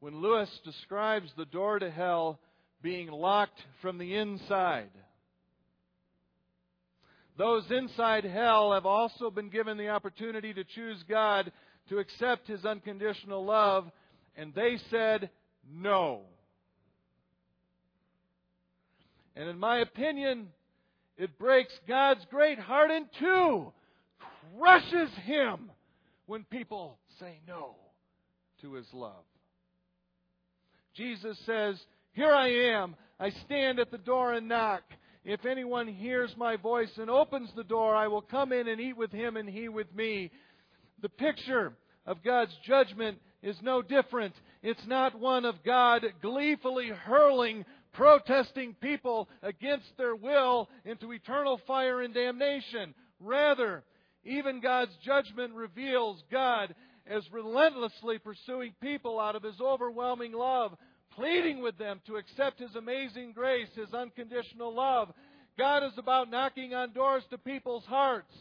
When 0.01 0.21
Lewis 0.21 0.51
describes 0.65 1.31
the 1.37 1.45
door 1.45 1.79
to 1.79 1.91
hell 1.91 2.39
being 2.83 3.09
locked 3.09 3.61
from 3.83 3.99
the 3.99 4.15
inside, 4.15 4.91
those 7.37 7.65
inside 7.71 8.25
hell 8.25 8.73
have 8.73 8.87
also 8.87 9.31
been 9.31 9.49
given 9.49 9.77
the 9.77 9.89
opportunity 9.89 10.53
to 10.53 10.65
choose 10.65 11.03
God, 11.09 11.53
to 11.89 11.99
accept 11.99 12.49
His 12.49 12.65
unconditional 12.65 13.45
love, 13.45 13.91
and 14.37 14.53
they 14.55 14.79
said 14.91 15.31
no. 15.73 16.23
And 19.37 19.49
in 19.49 19.59
my 19.59 19.79
opinion, 19.79 20.49
it 21.17 21.39
breaks 21.39 21.73
God's 21.87 22.25
great 22.29 22.59
heart 22.59 22.91
in 22.91 23.07
two, 23.21 23.73
crushes 24.57 25.11
Him 25.25 25.71
when 26.27 26.45
people 26.45 26.99
say 27.19 27.41
no 27.47 27.75
to 28.63 28.75
His 28.75 28.87
love. 28.93 29.25
Jesus 30.95 31.39
says, 31.47 31.77
Here 32.13 32.33
I 32.33 32.49
am. 32.49 32.97
I 33.21 33.31
stand 33.47 33.79
at 33.79 33.91
the 33.91 33.99
door 33.99 34.33
and 34.33 34.49
knock. 34.49 34.83
If 35.25 35.45
anyone 35.45 35.89
hears 35.89 36.33
my 36.37 36.57
voice 36.57 36.91
and 36.97 37.11
opens 37.11 37.51
the 37.55 37.65
door, 37.65 37.95
I 37.95 38.09
will 38.09 38.23
come 38.23 38.53
in 38.53 38.69
and 38.69 38.81
eat 38.81 38.97
with 38.97 39.13
him 39.13 39.37
and 39.37 39.49
he 39.49 39.69
with 39.69 39.95
me. 39.95 40.31
The 41.03 41.09
picture 41.09 41.73
of 42.07 42.25
God's 42.25 42.55
judgment 42.65 43.19
is 43.43 43.57
no 43.63 43.83
different. 43.83 44.35
It's 44.63 44.87
not 44.87 45.19
one 45.19 45.45
of 45.45 45.63
God 45.65 46.05
gleefully 46.23 46.89
hurling 46.89 47.65
protesting 47.93 48.75
people 48.81 49.29
against 49.43 49.89
their 49.97 50.15
will 50.15 50.69
into 50.85 51.13
eternal 51.13 51.61
fire 51.67 52.01
and 52.01 52.15
damnation. 52.15 52.95
Rather, 53.21 53.83
even 54.25 54.61
God's 54.61 54.97
judgment 55.05 55.55
reveals 55.55 56.23
God 56.31 56.75
as 57.07 57.23
relentlessly 57.33 58.19
pursuing 58.19 58.75
people 58.81 59.19
out 59.19 59.37
of 59.37 59.43
His 59.43 59.61
overwhelming 59.61 60.33
love, 60.33 60.77
pleading 61.15 61.63
with 61.63 61.79
them 61.79 62.01
to 62.07 62.17
accept 62.17 62.61
His 62.61 62.75
amazing 62.77 63.33
grace, 63.33 63.69
His 63.75 63.93
unconditional 63.95 64.75
love. 64.75 65.13
God 65.57 65.85
is 65.85 65.97
about 65.97 66.31
knocking 66.31 66.75
on 66.75 66.93
doors 66.93 67.25
to 67.31 67.39
people's 67.39 67.85
hearts, 67.85 68.33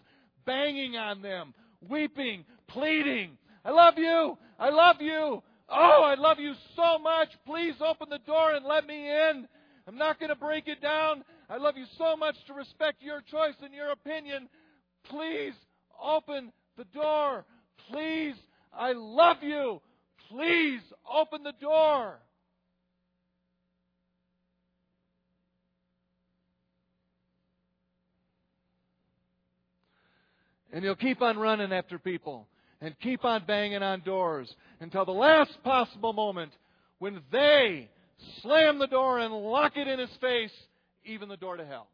banging 0.45 0.97
on 0.97 1.21
them, 1.21 1.53
weeping, 1.87 2.45
pleading. 2.67 3.37
I 3.63 3.71
love 3.71 3.95
you. 3.97 4.37
I 4.59 4.69
love 4.69 4.97
you. 4.99 5.41
Oh, 5.69 6.03
I 6.03 6.15
love 6.15 6.39
you 6.39 6.53
so 6.75 6.97
much. 6.99 7.29
Please 7.45 7.75
open 7.81 8.09
the 8.09 8.19
door 8.19 8.53
and 8.53 8.65
let 8.65 8.85
me 8.85 9.09
in. 9.09 9.47
I'm 9.87 9.97
not 9.97 10.19
going 10.19 10.29
to 10.29 10.35
break 10.35 10.67
it 10.67 10.81
down. 10.81 11.23
I 11.49 11.57
love 11.57 11.77
you 11.77 11.85
so 11.97 12.15
much 12.15 12.35
to 12.47 12.53
respect 12.53 13.01
your 13.01 13.21
choice 13.21 13.55
and 13.61 13.73
your 13.73 13.91
opinion. 13.91 14.49
Please 15.09 15.53
open 16.03 16.51
the 16.77 16.85
door. 16.85 17.45
Please, 17.89 18.35
I 18.73 18.93
love 18.93 19.37
you. 19.41 19.81
Please 20.29 20.81
open 21.11 21.43
the 21.43 21.53
door. 21.59 22.19
And 30.71 30.83
he'll 30.83 30.95
keep 30.95 31.21
on 31.21 31.37
running 31.37 31.71
after 31.71 31.97
people 31.97 32.47
and 32.81 32.97
keep 32.99 33.25
on 33.25 33.43
banging 33.47 33.81
on 33.81 34.01
doors 34.01 34.53
until 34.79 35.05
the 35.05 35.11
last 35.11 35.51
possible 35.63 36.13
moment 36.13 36.51
when 36.99 37.21
they 37.31 37.89
slam 38.41 38.79
the 38.79 38.87
door 38.87 39.19
and 39.19 39.33
lock 39.33 39.77
it 39.77 39.87
in 39.87 39.99
his 39.99 40.09
face, 40.19 40.51
even 41.05 41.29
the 41.29 41.37
door 41.37 41.57
to 41.57 41.65
hell. 41.65 41.87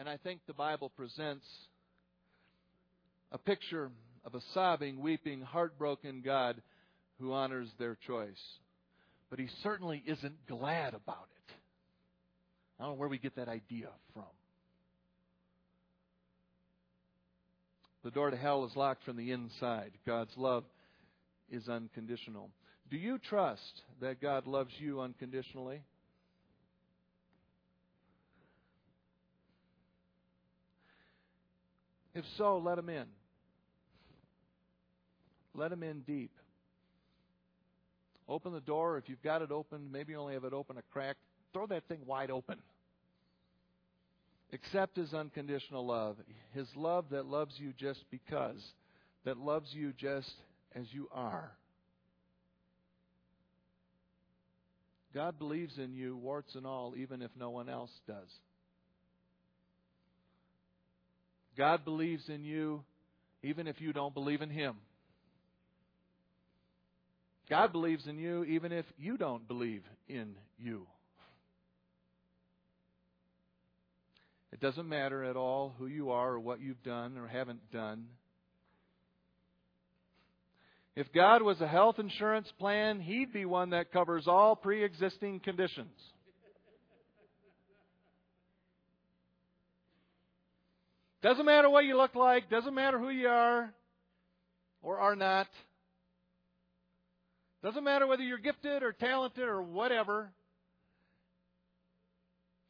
And 0.00 0.08
I 0.08 0.16
think 0.16 0.40
the 0.46 0.54
Bible 0.54 0.88
presents 0.88 1.44
a 3.32 3.36
picture 3.36 3.90
of 4.24 4.34
a 4.34 4.40
sobbing, 4.54 5.02
weeping, 5.02 5.42
heartbroken 5.42 6.22
God 6.24 6.62
who 7.18 7.34
honors 7.34 7.68
their 7.78 7.98
choice. 8.06 8.40
But 9.28 9.38
he 9.38 9.48
certainly 9.62 10.02
isn't 10.06 10.46
glad 10.48 10.94
about 10.94 11.28
it. 11.36 11.52
I 12.78 12.84
don't 12.84 12.92
know 12.92 12.98
where 12.98 13.10
we 13.10 13.18
get 13.18 13.36
that 13.36 13.48
idea 13.48 13.88
from. 14.14 14.24
The 18.02 18.10
door 18.10 18.30
to 18.30 18.38
hell 18.38 18.64
is 18.64 18.74
locked 18.74 19.04
from 19.04 19.18
the 19.18 19.32
inside. 19.32 19.90
God's 20.06 20.32
love 20.38 20.64
is 21.50 21.68
unconditional. 21.68 22.48
Do 22.90 22.96
you 22.96 23.18
trust 23.18 23.82
that 24.00 24.22
God 24.22 24.46
loves 24.46 24.72
you 24.78 25.02
unconditionally? 25.02 25.82
If 32.14 32.24
so, 32.36 32.58
let 32.58 32.78
him 32.78 32.88
in. 32.88 33.06
Let 35.54 35.72
him 35.72 35.82
in 35.82 36.00
deep. 36.00 36.32
Open 38.28 38.52
the 38.52 38.60
door. 38.60 38.96
If 38.98 39.08
you've 39.08 39.22
got 39.22 39.42
it 39.42 39.50
open, 39.50 39.90
maybe 39.90 40.12
you 40.12 40.18
only 40.18 40.34
have 40.34 40.44
it 40.44 40.52
open 40.52 40.76
a 40.78 40.82
crack. 40.92 41.16
Throw 41.52 41.66
that 41.66 41.88
thing 41.88 42.00
wide 42.06 42.30
open. 42.30 42.58
Accept 44.52 44.96
his 44.96 45.14
unconditional 45.14 45.86
love. 45.86 46.16
His 46.54 46.66
love 46.76 47.06
that 47.10 47.26
loves 47.26 47.54
you 47.58 47.72
just 47.76 48.04
because, 48.10 48.60
that 49.24 49.36
loves 49.36 49.68
you 49.72 49.92
just 49.92 50.32
as 50.74 50.86
you 50.92 51.08
are. 51.12 51.52
God 55.12 55.38
believes 55.38 55.78
in 55.78 55.92
you, 55.92 56.16
warts 56.16 56.54
and 56.54 56.66
all, 56.66 56.94
even 56.96 57.22
if 57.22 57.30
no 57.36 57.50
one 57.50 57.68
else 57.68 57.90
does. 58.06 58.28
God 61.56 61.84
believes 61.84 62.28
in 62.28 62.44
you 62.44 62.82
even 63.42 63.66
if 63.66 63.80
you 63.80 63.92
don't 63.92 64.14
believe 64.14 64.42
in 64.42 64.50
Him. 64.50 64.76
God 67.48 67.72
believes 67.72 68.06
in 68.06 68.18
you 68.18 68.44
even 68.44 68.70
if 68.70 68.84
you 68.96 69.16
don't 69.16 69.46
believe 69.48 69.82
in 70.08 70.34
you. 70.58 70.86
It 74.52 74.60
doesn't 74.60 74.88
matter 74.88 75.24
at 75.24 75.36
all 75.36 75.74
who 75.78 75.86
you 75.86 76.10
are 76.10 76.32
or 76.32 76.40
what 76.40 76.60
you've 76.60 76.82
done 76.82 77.16
or 77.16 77.26
haven't 77.26 77.70
done. 77.72 78.06
If 80.96 81.12
God 81.12 81.42
was 81.42 81.60
a 81.60 81.68
health 81.68 81.98
insurance 81.98 82.52
plan, 82.58 83.00
He'd 83.00 83.32
be 83.32 83.44
one 83.44 83.70
that 83.70 83.92
covers 83.92 84.26
all 84.26 84.56
pre 84.56 84.84
existing 84.84 85.40
conditions. 85.40 85.96
Doesn't 91.22 91.44
matter 91.44 91.68
what 91.68 91.84
you 91.84 91.96
look 91.96 92.14
like, 92.14 92.48
doesn't 92.48 92.74
matter 92.74 92.98
who 92.98 93.10
you 93.10 93.28
are 93.28 93.72
or 94.82 94.98
are 94.98 95.16
not. 95.16 95.48
Doesn't 97.62 97.84
matter 97.84 98.06
whether 98.06 98.22
you're 98.22 98.38
gifted 98.38 98.82
or 98.82 98.92
talented 98.92 99.44
or 99.44 99.60
whatever. 99.60 100.30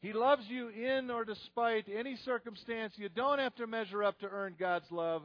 He 0.01 0.13
loves 0.13 0.43
you 0.47 0.69
in 0.69 1.09
or 1.11 1.23
despite 1.23 1.85
any 1.87 2.17
circumstance. 2.25 2.93
You 2.97 3.07
don't 3.07 3.39
have 3.39 3.55
to 3.55 3.67
measure 3.67 4.03
up 4.03 4.19
to 4.19 4.27
earn 4.27 4.55
God's 4.59 4.91
love. 4.91 5.23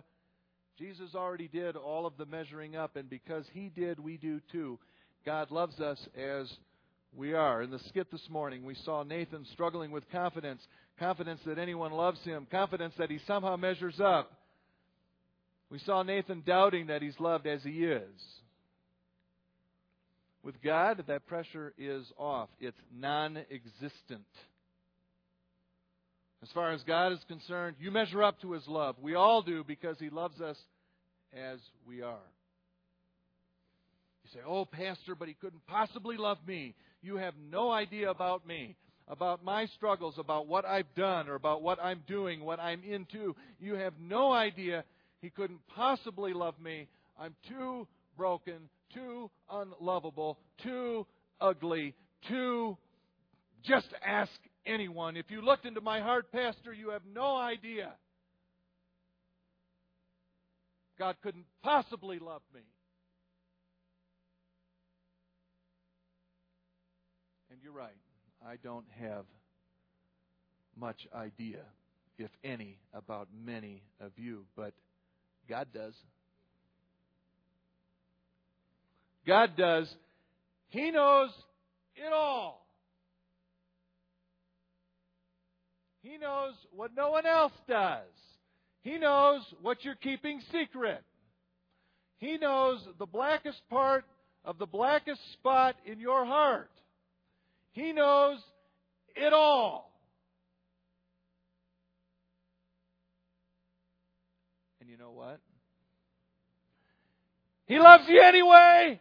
Jesus 0.79 1.15
already 1.15 1.49
did 1.49 1.75
all 1.75 2.05
of 2.05 2.19
the 2.19 2.27
measuring 2.27 2.77
up, 2.77 2.97
and 2.97 3.09
because 3.09 3.47
He 3.53 3.71
did, 3.75 3.99
we 3.99 4.19
do 4.19 4.41
too. 4.53 4.79
God 5.25 5.51
loves 5.51 5.81
us 5.81 5.99
as 6.15 6.53
we 7.16 7.33
are. 7.33 7.62
In 7.62 7.70
the 7.70 7.79
skit 7.88 8.11
this 8.11 8.29
morning, 8.31 8.64
we 8.64 8.74
saw 8.85 9.02
Nathan 9.02 9.46
struggling 9.52 9.90
with 9.90 10.09
confidence 10.11 10.62
confidence 10.98 11.40
that 11.46 11.59
anyone 11.59 11.92
loves 11.92 12.22
him, 12.22 12.46
confidence 12.50 12.94
that 12.98 13.11
he 13.11 13.18
somehow 13.26 13.57
measures 13.57 14.00
up. 14.00 14.33
We 15.70 15.79
saw 15.81 16.02
Nathan 16.02 16.42
doubting 16.46 16.87
that 16.87 17.02
he's 17.02 17.18
loved 17.18 17.46
as 17.46 17.62
he 17.62 17.85
is. 17.85 18.22
With 20.42 20.62
God, 20.62 21.05
that 21.09 21.26
pressure 21.26 21.74
is 21.76 22.07
off, 22.16 22.48
it's 22.61 22.79
non 22.94 23.37
existent. 23.50 24.24
As 26.42 26.48
far 26.52 26.72
as 26.72 26.83
God 26.85 27.12
is 27.12 27.18
concerned, 27.26 27.76
you 27.81 27.90
measure 27.90 28.22
up 28.22 28.40
to 28.42 28.52
his 28.52 28.66
love. 28.68 28.94
We 29.00 29.14
all 29.16 29.42
do 29.42 29.64
because 29.64 29.98
he 29.98 30.11
loves 30.11 30.40
us 30.40 30.57
as 31.35 31.59
we 31.88 32.02
are. 32.02 32.18
You 34.22 34.31
say, 34.33 34.40
Oh, 34.46 34.64
Pastor, 34.64 35.16
but 35.16 35.29
he 35.29 35.35
couldn't 35.35 35.66
possibly 35.66 36.16
love 36.16 36.38
me. 36.46 36.74
You 37.07 37.19
have 37.19 37.35
no 37.51 37.71
idea 37.71 38.11
about 38.11 38.47
me 38.47 38.77
about 39.09 39.45
my 39.45 39.66
struggles, 39.66 40.14
about 40.19 40.49
what 40.49 40.64
I've 40.64 40.92
done, 40.97 41.29
or 41.29 41.37
about 41.37 41.62
what 41.62 41.79
I'm 41.81 42.03
doing, 42.09 42.45
what 42.45 42.59
I'm 42.59 42.83
into. 42.83 43.37
You 43.61 43.75
have 43.75 43.95
no 44.01 44.33
idea. 44.33 44.85
He 45.21 45.31
couldn't 45.31 45.61
possibly 45.75 46.33
love 46.33 46.59
me. 46.61 46.88
I'm 47.16 47.35
too 47.49 47.87
broken, 48.16 48.69
too 48.92 49.31
unlovable, 49.49 50.38
too 50.62 51.07
ugly, 51.40 51.95
too. 52.29 52.77
Just 53.64 53.87
ask 54.05 54.33
anyone. 54.66 55.16
If 55.16 55.31
you 55.31 55.40
looked 55.40 55.66
into 55.66 55.81
my 55.81 56.01
heart, 56.01 56.33
Pastor, 56.33 56.73
you 56.73 56.90
have 56.90 57.03
no 57.14 57.37
idea. 57.37 57.92
God 60.99 61.14
couldn't 61.23 61.47
possibly 61.62 62.19
love 62.19 62.42
me. 62.53 62.62
You're 67.66 67.74
right. 67.74 67.90
I 68.46 68.55
don't 68.62 68.85
have 69.00 69.24
much 70.79 71.09
idea, 71.12 71.62
if 72.16 72.31
any, 72.44 72.79
about 72.94 73.26
many 73.44 73.83
of 74.00 74.12
you, 74.14 74.44
but 74.55 74.72
God 75.48 75.66
does. 75.74 75.94
God 79.26 79.57
does. 79.57 79.92
He 80.68 80.92
knows 80.92 81.31
it 81.96 82.12
all. 82.12 82.64
He 86.02 86.18
knows 86.18 86.52
what 86.70 86.92
no 86.96 87.11
one 87.11 87.26
else 87.26 87.52
does. 87.68 88.05
He 88.83 88.96
knows 88.96 89.40
what 89.61 89.85
you're 89.85 89.96
keeping 89.96 90.40
secret. 90.52 91.02
He 92.18 92.38
knows 92.38 92.79
the 93.00 93.07
blackest 93.07 93.61
part 93.68 94.05
of 94.44 94.59
the 94.59 94.66
blackest 94.66 95.20
spot 95.33 95.74
in 95.85 95.98
your 95.98 96.24
heart. 96.24 96.70
He 97.77 97.93
knows 97.93 98.39
it 99.15 99.35
all. 99.35 99.93
And 104.81 104.89
you 104.89 104.97
know 104.97 105.11
what? 105.11 105.41
He 107.67 107.79
loves 107.79 108.05
you 108.09 108.19
anyway. 108.19 108.99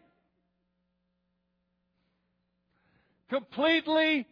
Completely, 3.29 4.27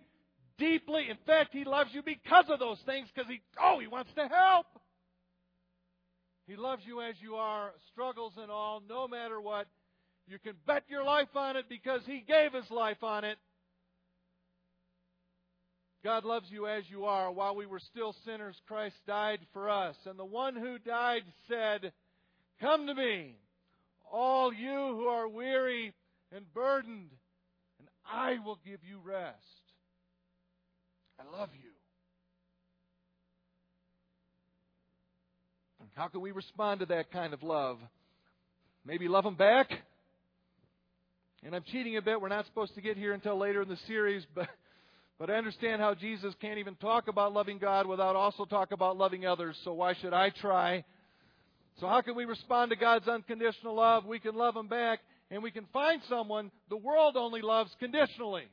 deeply. 0.57 1.09
In 1.09 1.17
fact, 1.25 1.51
He 1.53 1.63
loves 1.63 1.91
you 1.93 2.01
because 2.03 2.45
of 2.49 2.59
those 2.59 2.79
things 2.85 3.07
because 3.15 3.31
He, 3.31 3.39
oh, 3.61 3.79
He 3.79 3.87
wants 3.87 4.11
to 4.15 4.27
help. 4.27 4.65
He 6.47 6.57
loves 6.57 6.81
you 6.85 6.99
as 6.99 7.15
you 7.21 7.35
are, 7.35 7.71
struggles 7.93 8.33
and 8.37 8.51
all, 8.51 8.83
no 8.89 9.07
matter 9.07 9.39
what. 9.39 9.67
You 10.27 10.37
can 10.37 10.55
bet 10.67 10.83
your 10.89 11.05
life 11.05 11.33
on 11.33 11.55
it 11.55 11.69
because 11.69 12.01
He 12.05 12.25
gave 12.27 12.51
His 12.51 12.69
life 12.69 13.01
on 13.03 13.23
it. 13.23 13.37
God 16.03 16.25
loves 16.25 16.47
you 16.49 16.67
as 16.67 16.83
you 16.89 17.05
are. 17.05 17.31
While 17.31 17.55
we 17.55 17.65
were 17.65 17.79
still 17.79 18.15
sinners, 18.25 18.55
Christ 18.67 18.95
died 19.07 19.39
for 19.53 19.69
us. 19.69 19.95
And 20.05 20.19
the 20.19 20.25
one 20.25 20.55
who 20.55 20.77
died 20.77 21.23
said, 21.47 21.93
Come 22.59 22.87
to 22.87 22.93
me, 22.93 23.35
all 24.11 24.53
you 24.53 24.69
who 24.69 25.05
are 25.05 25.27
weary 25.27 25.93
and 26.35 26.45
burdened, 26.53 27.09
and 27.79 27.87
I 28.05 28.37
will 28.45 28.59
give 28.65 28.79
you 28.87 28.99
rest. 29.03 29.37
I 31.19 31.37
love 31.37 31.49
you. 31.53 31.69
How 35.95 36.07
can 36.07 36.21
we 36.21 36.31
respond 36.31 36.79
to 36.79 36.87
that 36.87 37.11
kind 37.11 37.33
of 37.33 37.43
love? 37.43 37.77
Maybe 38.85 39.07
love 39.07 39.23
them 39.23 39.35
back? 39.35 39.69
And 41.43 41.55
I'm 41.55 41.63
cheating 41.71 41.97
a 41.97 42.01
bit. 42.01 42.19
We're 42.19 42.29
not 42.29 42.45
supposed 42.45 42.73
to 42.75 42.81
get 42.81 42.97
here 42.97 43.13
until 43.13 43.37
later 43.37 43.61
in 43.61 43.69
the 43.69 43.77
series, 43.85 44.25
but 44.35 44.49
But 45.19 45.29
I 45.29 45.35
understand 45.35 45.81
how 45.81 45.93
Jesus 45.93 46.33
can't 46.41 46.57
even 46.57 46.75
talk 46.75 47.07
about 47.07 47.33
loving 47.33 47.59
God 47.59 47.87
without 47.87 48.15
also 48.15 48.45
talk 48.45 48.71
about 48.71 48.97
loving 48.97 49.25
others, 49.25 49.57
so 49.63 49.73
why 49.73 49.93
should 50.01 50.13
I 50.13 50.31
try? 50.31 50.83
So 51.79 51.87
how 51.87 52.01
can 52.01 52.15
we 52.15 52.25
respond 52.25 52.71
to 52.71 52.75
God's 52.75 53.07
unconditional 53.07 53.75
love? 53.75 54.05
We 54.05 54.19
can 54.19 54.35
love 54.35 54.55
Him 54.55 54.67
back, 54.67 54.99
and 55.31 55.41
we 55.43 55.51
can 55.51 55.65
find 55.71 56.01
someone 56.09 56.51
the 56.69 56.77
world 56.77 57.15
only 57.15 57.41
loves 57.41 57.71
conditionally. 57.79 58.43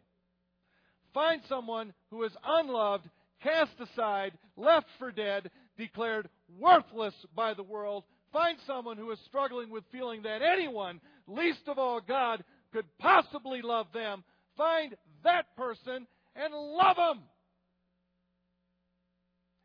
Find 1.12 1.40
someone 1.48 1.92
who 2.10 2.22
is 2.24 2.32
unloved, 2.44 3.08
cast 3.42 3.72
aside, 3.80 4.32
left 4.56 4.86
for 4.98 5.10
dead, 5.10 5.50
declared 5.76 6.28
worthless 6.58 7.14
by 7.34 7.54
the 7.54 7.62
world. 7.62 8.04
Find 8.32 8.58
someone 8.66 8.96
who 8.96 9.10
is 9.10 9.18
struggling 9.26 9.70
with 9.70 9.82
feeling 9.90 10.22
that 10.22 10.40
anyone, 10.42 11.00
least 11.26 11.62
of 11.66 11.78
all 11.78 12.00
God, 12.00 12.44
could 12.72 12.86
possibly 12.98 13.60
love 13.62 13.86
them. 13.92 14.22
Find 14.56 14.96
that 15.24 15.56
person 15.56 16.06
and 16.36 16.54
love 16.54 16.96
them. 16.96 17.22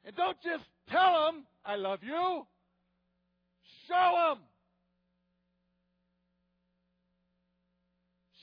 And 0.05 0.15
don't 0.15 0.37
just 0.43 0.63
tell 0.89 1.25
them, 1.25 1.45
I 1.65 1.75
love 1.75 1.99
you. 2.03 2.45
Show 3.87 4.33
them. 4.35 4.43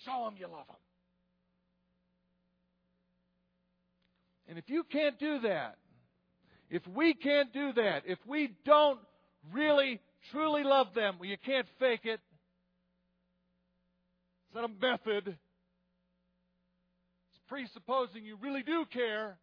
Show 0.05 0.25
them 0.25 0.35
you 0.39 0.47
love 0.49 0.67
them. 0.67 0.77
And 4.49 4.59
if 4.59 4.69
you 4.69 4.83
can't 4.85 5.19
do 5.19 5.41
that, 5.41 5.77
if 6.69 6.83
we 6.89 7.15
can't 7.15 7.53
do 7.53 7.73
that, 7.75 8.03
if 8.07 8.19
we 8.27 8.55
don't 8.65 8.99
really, 9.53 10.01
truly 10.31 10.65
love 10.65 10.89
them, 10.95 11.17
well, 11.19 11.29
you 11.29 11.37
can't 11.39 11.67
fake 11.79 12.05
it. 12.05 12.21
It's 14.47 14.55
not 14.55 14.65
a 14.65 14.69
method. 14.69 15.39
Presupposing 17.49 18.25
you 18.25 18.37
really 18.41 18.63
do 18.63 18.85
care. 18.93 19.39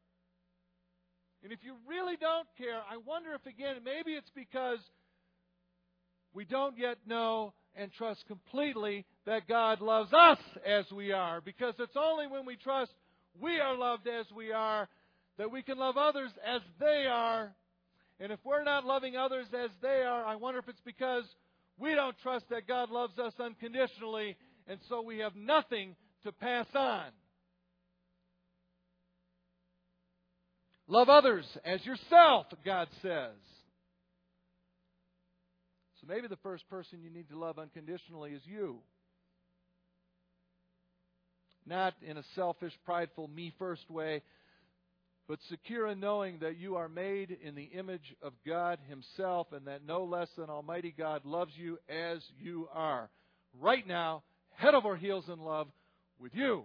And 1.43 1.53
if 1.53 1.59
you 1.63 1.75
really 1.87 2.17
don't 2.17 2.47
care, 2.57 2.81
I 2.89 2.97
wonder 2.97 3.33
if 3.33 3.45
again, 3.45 3.77
maybe 3.83 4.11
it's 4.11 4.31
because 4.35 4.79
we 6.33 6.45
don't 6.45 6.77
yet 6.77 6.97
know 7.05 7.53
and 7.75 7.91
trust 7.93 8.25
completely 8.27 9.05
that 9.25 9.47
God 9.47 9.79
loves 9.81 10.11
us 10.13 10.39
as 10.65 10.85
we 10.91 11.11
are. 11.11 11.39
Because 11.39 11.75
it's 11.79 11.95
only 11.95 12.27
when 12.27 12.45
we 12.45 12.55
trust 12.55 12.91
we 13.39 13.59
are 13.59 13.75
loved 13.75 14.07
as 14.07 14.25
we 14.35 14.51
are 14.51 14.89
that 15.37 15.51
we 15.51 15.61
can 15.61 15.77
love 15.77 15.97
others 15.97 16.31
as 16.45 16.61
they 16.79 17.05
are. 17.09 17.53
And 18.19 18.31
if 18.31 18.39
we're 18.43 18.65
not 18.65 18.85
loving 18.85 19.15
others 19.15 19.45
as 19.53 19.69
they 19.81 20.03
are, 20.05 20.25
I 20.25 20.35
wonder 20.35 20.59
if 20.59 20.67
it's 20.67 20.81
because 20.85 21.23
we 21.77 21.95
don't 21.95 22.17
trust 22.21 22.49
that 22.49 22.67
God 22.67 22.91
loves 22.91 23.17
us 23.17 23.33
unconditionally, 23.39 24.35
and 24.67 24.79
so 24.89 25.01
we 25.01 25.19
have 25.19 25.35
nothing 25.35 25.95
to 26.23 26.33
pass 26.33 26.67
on. 26.75 27.05
Love 30.89 31.07
others 31.07 31.45
as 31.63 31.85
yourself, 31.85 32.47
God 32.65 32.87
says. 33.03 33.35
So 36.01 36.07
maybe 36.07 36.27
the 36.27 36.37
first 36.37 36.67
person 36.67 37.03
you 37.03 37.11
need 37.11 37.29
to 37.29 37.37
love 37.37 37.59
unconditionally 37.59 38.31
is 38.31 38.41
you. 38.43 38.79
Not 41.67 41.93
in 42.01 42.17
a 42.17 42.23
selfish, 42.33 42.73
prideful, 42.85 43.27
me 43.27 43.53
first 43.59 43.87
way, 43.91 44.23
but 45.27 45.37
secure 45.47 45.85
in 45.85 45.99
knowing 45.99 46.39
that 46.39 46.57
you 46.57 46.77
are 46.77 46.89
made 46.89 47.37
in 47.43 47.53
the 47.53 47.69
image 47.77 48.15
of 48.23 48.33
God 48.47 48.79
Himself 48.89 49.45
and 49.51 49.67
that 49.67 49.85
no 49.85 50.05
less 50.05 50.29
than 50.39 50.49
Almighty 50.49 50.91
God 50.97 51.23
loves 51.23 51.51
you 51.55 51.77
as 51.87 52.17
you 52.41 52.67
are. 52.73 53.11
Right 53.61 53.85
now, 53.85 54.23
head 54.55 54.73
over 54.73 54.95
heels 54.95 55.25
in 55.31 55.39
love 55.39 55.67
with 56.19 56.33
you. 56.33 56.63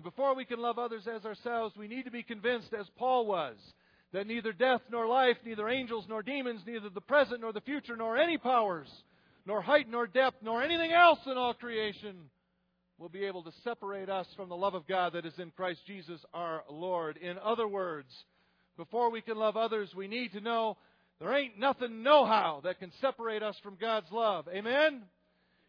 And 0.00 0.04
before 0.06 0.34
we 0.34 0.46
can 0.46 0.60
love 0.60 0.78
others 0.78 1.06
as 1.14 1.26
ourselves, 1.26 1.76
we 1.76 1.86
need 1.86 2.06
to 2.06 2.10
be 2.10 2.22
convinced, 2.22 2.72
as 2.72 2.86
Paul 2.96 3.26
was, 3.26 3.56
that 4.14 4.26
neither 4.26 4.50
death 4.50 4.80
nor 4.90 5.06
life, 5.06 5.36
neither 5.44 5.68
angels 5.68 6.06
nor 6.08 6.22
demons, 6.22 6.62
neither 6.66 6.88
the 6.88 7.02
present 7.02 7.42
nor 7.42 7.52
the 7.52 7.60
future, 7.60 7.96
nor 7.96 8.16
any 8.16 8.38
powers, 8.38 8.88
nor 9.44 9.60
height 9.60 9.90
nor 9.90 10.06
depth, 10.06 10.38
nor 10.40 10.62
anything 10.62 10.90
else 10.90 11.18
in 11.26 11.36
all 11.36 11.52
creation 11.52 12.16
will 12.96 13.10
be 13.10 13.26
able 13.26 13.42
to 13.42 13.52
separate 13.62 14.08
us 14.08 14.26
from 14.36 14.48
the 14.48 14.56
love 14.56 14.72
of 14.72 14.88
God 14.88 15.12
that 15.12 15.26
is 15.26 15.38
in 15.38 15.50
Christ 15.50 15.80
Jesus 15.86 16.24
our 16.32 16.62
Lord. 16.70 17.18
In 17.18 17.36
other 17.36 17.68
words, 17.68 18.08
before 18.78 19.10
we 19.10 19.20
can 19.20 19.36
love 19.36 19.58
others, 19.58 19.90
we 19.94 20.08
need 20.08 20.32
to 20.32 20.40
know 20.40 20.78
there 21.20 21.36
ain't 21.36 21.58
nothing, 21.58 22.02
no 22.02 22.24
how, 22.24 22.62
that 22.64 22.78
can 22.78 22.90
separate 23.02 23.42
us 23.42 23.56
from 23.62 23.76
God's 23.78 24.10
love. 24.10 24.48
Amen? 24.48 25.02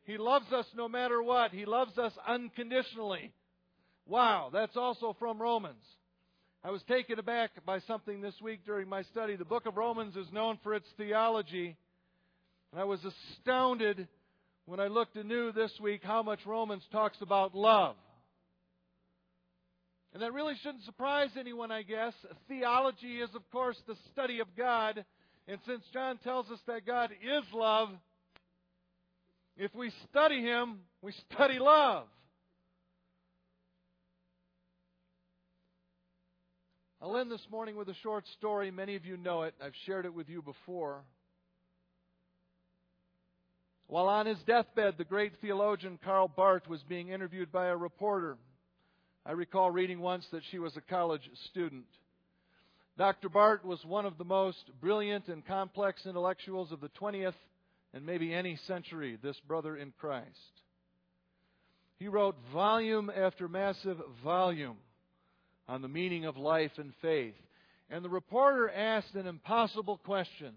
He 0.05 0.17
loves 0.17 0.53
us 0.53 0.67
no 0.73 0.87
matter 0.87 1.21
what. 1.21 1.51
He 1.51 1.65
loves 1.65 1.97
us 1.97 2.13
unconditionally. 2.25 3.33
Wow, 4.07 4.49
that's 4.51 4.75
also 4.75 5.15
from 5.19 5.41
Romans. 5.41 5.83
I 6.63 6.69
was 6.69 6.83
taken 6.83 7.17
aback 7.17 7.51
by 7.65 7.79
something 7.81 8.21
this 8.21 8.35
week 8.41 8.65
during 8.65 8.87
my 8.87 9.01
study. 9.03 9.35
The 9.35 9.45
book 9.45 9.65
of 9.65 9.77
Romans 9.77 10.15
is 10.15 10.31
known 10.31 10.59
for 10.61 10.75
its 10.75 10.87
theology. 10.97 11.75
And 12.71 12.79
I 12.79 12.83
was 12.83 12.99
astounded 13.03 14.07
when 14.65 14.79
I 14.79 14.87
looked 14.87 15.15
anew 15.15 15.51
this 15.51 15.71
week 15.81 16.01
how 16.03 16.21
much 16.21 16.39
Romans 16.45 16.83
talks 16.91 17.17
about 17.21 17.55
love. 17.55 17.95
And 20.13 20.21
that 20.21 20.33
really 20.33 20.55
shouldn't 20.61 20.83
surprise 20.83 21.29
anyone, 21.39 21.71
I 21.71 21.83
guess. 21.83 22.13
Theology 22.47 23.21
is, 23.21 23.29
of 23.33 23.49
course, 23.49 23.77
the 23.87 23.95
study 24.11 24.39
of 24.39 24.47
God. 24.57 25.03
And 25.47 25.57
since 25.65 25.83
John 25.93 26.17
tells 26.17 26.49
us 26.51 26.59
that 26.67 26.85
God 26.85 27.11
is 27.11 27.43
love, 27.53 27.89
if 29.57 29.73
we 29.73 29.91
study 30.09 30.41
Him, 30.41 30.79
we 31.01 31.13
study 31.31 31.59
love. 31.59 32.05
I'll 37.03 37.17
end 37.17 37.31
this 37.31 37.47
morning 37.49 37.77
with 37.77 37.89
a 37.89 37.95
short 38.03 38.25
story. 38.37 38.69
Many 38.69 38.95
of 38.95 39.07
you 39.07 39.17
know 39.17 39.41
it. 39.41 39.55
I've 39.59 39.73
shared 39.87 40.05
it 40.05 40.13
with 40.13 40.29
you 40.29 40.43
before. 40.43 41.01
While 43.87 44.07
on 44.07 44.27
his 44.27 44.37
deathbed, 44.45 44.99
the 44.99 45.03
great 45.03 45.33
theologian 45.41 45.97
Karl 46.05 46.27
Barth 46.27 46.67
was 46.69 46.83
being 46.83 47.09
interviewed 47.09 47.51
by 47.51 47.67
a 47.67 47.75
reporter. 47.75 48.37
I 49.25 49.31
recall 49.31 49.71
reading 49.71 49.99
once 49.99 50.27
that 50.31 50.43
she 50.51 50.59
was 50.59 50.77
a 50.77 50.81
college 50.81 51.27
student. 51.49 51.85
Dr. 52.99 53.29
Barth 53.29 53.65
was 53.65 53.83
one 53.83 54.05
of 54.05 54.19
the 54.19 54.23
most 54.23 54.69
brilliant 54.79 55.27
and 55.27 55.43
complex 55.43 56.05
intellectuals 56.05 56.71
of 56.71 56.81
the 56.81 56.91
20th 57.01 57.33
and 57.95 58.05
maybe 58.05 58.31
any 58.31 58.57
century, 58.67 59.17
this 59.23 59.39
brother 59.47 59.75
in 59.75 59.91
Christ. 59.99 60.27
He 61.97 62.07
wrote 62.07 62.35
volume 62.53 63.09
after 63.09 63.47
massive 63.47 63.97
volume 64.23 64.77
on 65.67 65.82
the 65.82 65.88
meaning 65.88 66.26
of 66.26 66.38
life 66.38 66.71
and 66.78 66.93
faith. 67.02 67.36
And 67.89 68.04
the 68.04 68.10
reporter 68.10 68.69
asked 68.69 69.15
an 69.15 69.28
impossible 69.28 69.97
question 69.97 70.54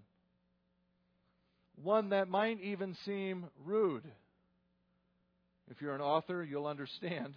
one 1.83 2.09
that 2.09 2.29
might 2.29 2.61
even 2.61 2.95
seem 3.05 3.45
rude. 3.65 4.03
If 5.69 5.81
you're 5.81 5.95
an 5.95 6.01
author, 6.01 6.43
you'll 6.43 6.67
understand. 6.67 7.33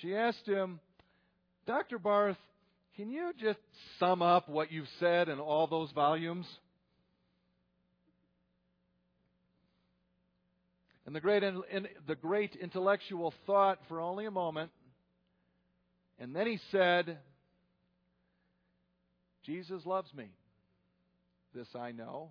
She 0.00 0.14
asked 0.14 0.46
him, 0.46 0.80
Dr. 1.66 1.98
Barth, 1.98 2.38
can 2.96 3.10
you 3.10 3.32
just 3.38 3.58
sum 3.98 4.22
up 4.22 4.48
what 4.48 4.72
you've 4.72 4.88
said 4.98 5.28
in 5.28 5.38
all 5.38 5.66
those 5.66 5.90
volumes? 5.92 6.46
And 11.06 11.14
the 11.14 11.20
great, 11.20 11.42
the 12.06 12.14
great 12.14 12.56
intellectual 12.56 13.34
thought 13.46 13.78
for 13.88 14.00
only 14.00 14.26
a 14.26 14.30
moment, 14.30 14.70
and 16.20 16.36
then 16.36 16.46
he 16.46 16.60
said, 16.70 17.16
Jesus 19.44 19.86
loves 19.86 20.12
me. 20.14 20.26
This 21.54 21.66
I 21.74 21.92
know, 21.92 22.30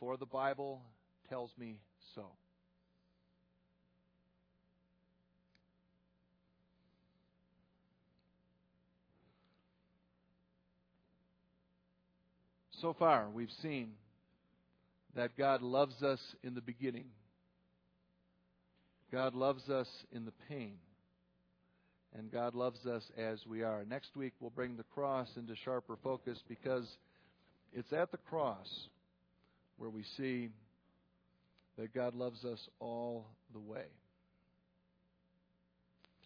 for 0.00 0.16
the 0.16 0.26
Bible 0.26 0.80
tells 1.28 1.50
me 1.58 1.76
so. 2.14 2.24
So 12.80 12.96
far, 12.98 13.28
we've 13.28 13.52
seen 13.62 13.90
that 15.14 15.36
God 15.36 15.60
loves 15.60 16.02
us 16.02 16.18
in 16.42 16.54
the 16.54 16.62
beginning. 16.62 17.04
God 19.12 19.34
loves 19.34 19.68
us 19.68 19.86
in 20.12 20.24
the 20.24 20.32
pain. 20.48 20.78
And 22.16 22.30
God 22.30 22.54
loves 22.54 22.86
us 22.86 23.04
as 23.16 23.38
we 23.46 23.62
are. 23.62 23.84
Next 23.84 24.16
week, 24.16 24.32
we'll 24.40 24.50
bring 24.50 24.76
the 24.76 24.82
cross 24.82 25.28
into 25.36 25.54
sharper 25.64 25.96
focus 26.02 26.38
because 26.48 26.86
it's 27.72 27.92
at 27.92 28.10
the 28.10 28.18
cross 28.18 28.88
where 29.76 29.90
we 29.90 30.04
see 30.16 30.48
that 31.78 31.94
God 31.94 32.14
loves 32.14 32.44
us 32.44 32.58
all 32.80 33.26
the 33.52 33.60
way. 33.60 33.86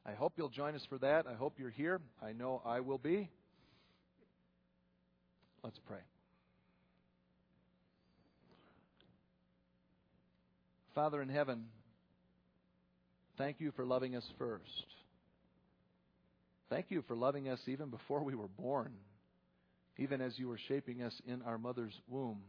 I 0.06 0.12
hope 0.12 0.34
you'll 0.36 0.48
join 0.48 0.74
us 0.74 0.86
for 0.88 0.98
that. 0.98 1.26
I 1.26 1.34
hope 1.34 1.54
you're 1.58 1.70
here. 1.70 2.00
I 2.22 2.32
know 2.32 2.62
I 2.64 2.80
will 2.80 2.98
be. 2.98 3.30
Let's 5.62 5.78
pray. 5.86 6.00
Father 10.94 11.20
in 11.20 11.28
heaven, 11.28 11.66
Thank 13.36 13.60
you 13.60 13.72
for 13.72 13.84
loving 13.84 14.14
us 14.14 14.24
first. 14.38 15.03
Thank 16.74 16.90
you 16.90 17.04
for 17.06 17.14
loving 17.14 17.48
us 17.48 17.60
even 17.68 17.88
before 17.88 18.24
we 18.24 18.34
were 18.34 18.48
born, 18.48 18.90
even 19.96 20.20
as 20.20 20.36
you 20.40 20.48
were 20.48 20.58
shaping 20.66 21.02
us 21.02 21.14
in 21.24 21.40
our 21.42 21.56
mother's 21.56 21.94
womb. 22.08 22.40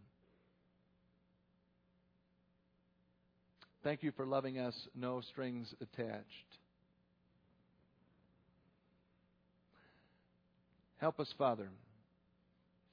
Thank 3.84 4.02
you 4.02 4.12
for 4.18 4.26
loving 4.26 4.58
us, 4.58 4.74
no 4.96 5.22
strings 5.22 5.72
attached. 5.80 6.26
Help 10.98 11.20
us, 11.20 11.32
Father, 11.38 11.70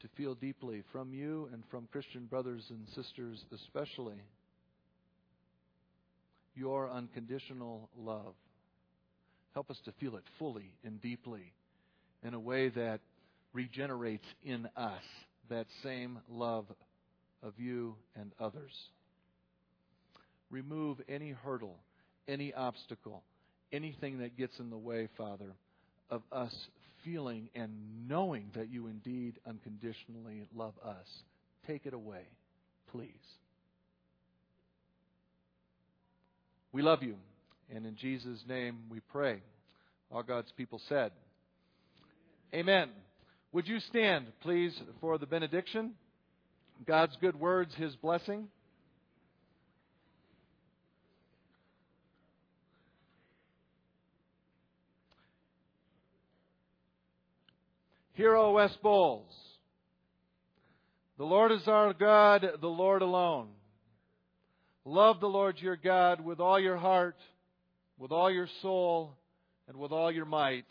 to 0.01 0.09
feel 0.19 0.35
deeply 0.35 0.83
from 0.93 1.15
you 1.15 1.49
and 1.55 1.63
from 1.71 1.89
Christian 1.91 2.27
brothers 2.27 2.65
and 2.69 2.87
sisters, 2.89 3.43
especially, 3.55 4.21
your 6.55 6.91
unconditional 6.91 7.89
love. 7.99 8.35
Help 9.55 9.71
us 9.71 9.79
to 9.85 9.93
feel 9.93 10.17
it 10.17 10.25
fully 10.39 10.75
and 10.85 11.01
deeply 11.01 11.53
in 12.23 12.35
a 12.35 12.41
way 12.41 12.69
that 12.71 13.01
regenerates 13.53 14.27
in 14.45 14.69
us 14.77 15.03
that 15.51 15.67
same 15.83 16.19
love 16.31 16.67
of 17.43 17.53
you 17.59 17.97
and 18.17 18.33
others. 18.41 18.73
Remove 20.51 20.99
any 21.09 21.31
hurdle, 21.31 21.77
any 22.29 22.55
obstacle, 22.55 23.23
anything 23.73 24.19
that 24.19 24.37
gets 24.37 24.59
in 24.59 24.71
the 24.71 24.79
way, 24.79 25.09
Father, 25.17 25.53
of 26.11 26.23
us 26.31 26.55
feeling 27.05 27.49
and 27.55 27.71
knowing 28.09 28.51
that 28.55 28.71
you 28.71 28.87
indeed 28.87 29.39
unconditionally 29.47 30.45
love 30.55 30.75
us. 30.85 31.07
Take 31.67 31.87
it 31.87 31.95
away, 31.95 32.23
please. 32.91 33.11
We 36.73 36.83
love 36.83 37.03
you, 37.03 37.17
and 37.75 37.87
in 37.87 37.97
Jesus' 37.97 38.41
name 38.49 38.79
we 38.91 39.01
pray. 39.01 39.43
All 40.11 40.23
God's 40.23 40.53
people 40.53 40.81
said, 40.89 41.13
Amen. 42.55 42.91
Would 43.53 43.67
you 43.67 43.81
stand, 43.81 44.27
please, 44.43 44.79
for 45.01 45.19
the 45.19 45.27
benediction? 45.27 45.93
God's 46.87 47.17
good 47.21 47.39
words, 47.39 47.75
His 47.75 47.95
blessing. 47.97 48.49
Hear, 58.15 58.37
O 58.37 58.53
West 58.53 58.79
Bowles. 58.83 59.33
The 61.17 61.25
Lord 61.25 61.53
is 61.53 61.67
our 61.67 61.95
God, 61.95 62.47
the 62.61 62.67
Lord 62.69 63.01
alone. 63.01 63.49
Love 64.85 65.21
the 65.21 65.29
Lord 65.29 65.57
your 65.59 65.77
God 65.77 66.25
with 66.25 66.41
all 66.41 66.59
your 66.59 66.77
heart, 66.77 67.17
with 67.99 68.13
all 68.13 68.31
your 68.31 68.49
soul, 68.61 69.15
and 69.69 69.77
with 69.77 69.93
all 69.93 70.11
your 70.11 70.25
might. 70.25 70.67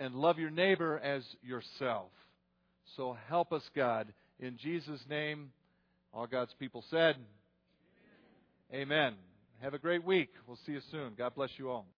And 0.00 0.14
love 0.14 0.38
your 0.38 0.50
neighbor 0.50 0.98
as 0.98 1.22
yourself. 1.42 2.10
So 2.96 3.16
help 3.28 3.52
us, 3.52 3.62
God. 3.74 4.12
In 4.40 4.58
Jesus' 4.60 5.00
name, 5.08 5.52
all 6.12 6.26
God's 6.26 6.52
people 6.58 6.84
said, 6.90 7.16
Amen. 8.72 8.82
Amen. 8.82 9.14
Have 9.60 9.74
a 9.74 9.78
great 9.78 10.04
week. 10.04 10.30
We'll 10.46 10.58
see 10.66 10.72
you 10.72 10.80
soon. 10.90 11.12
God 11.16 11.34
bless 11.34 11.50
you 11.56 11.70
all. 11.70 11.86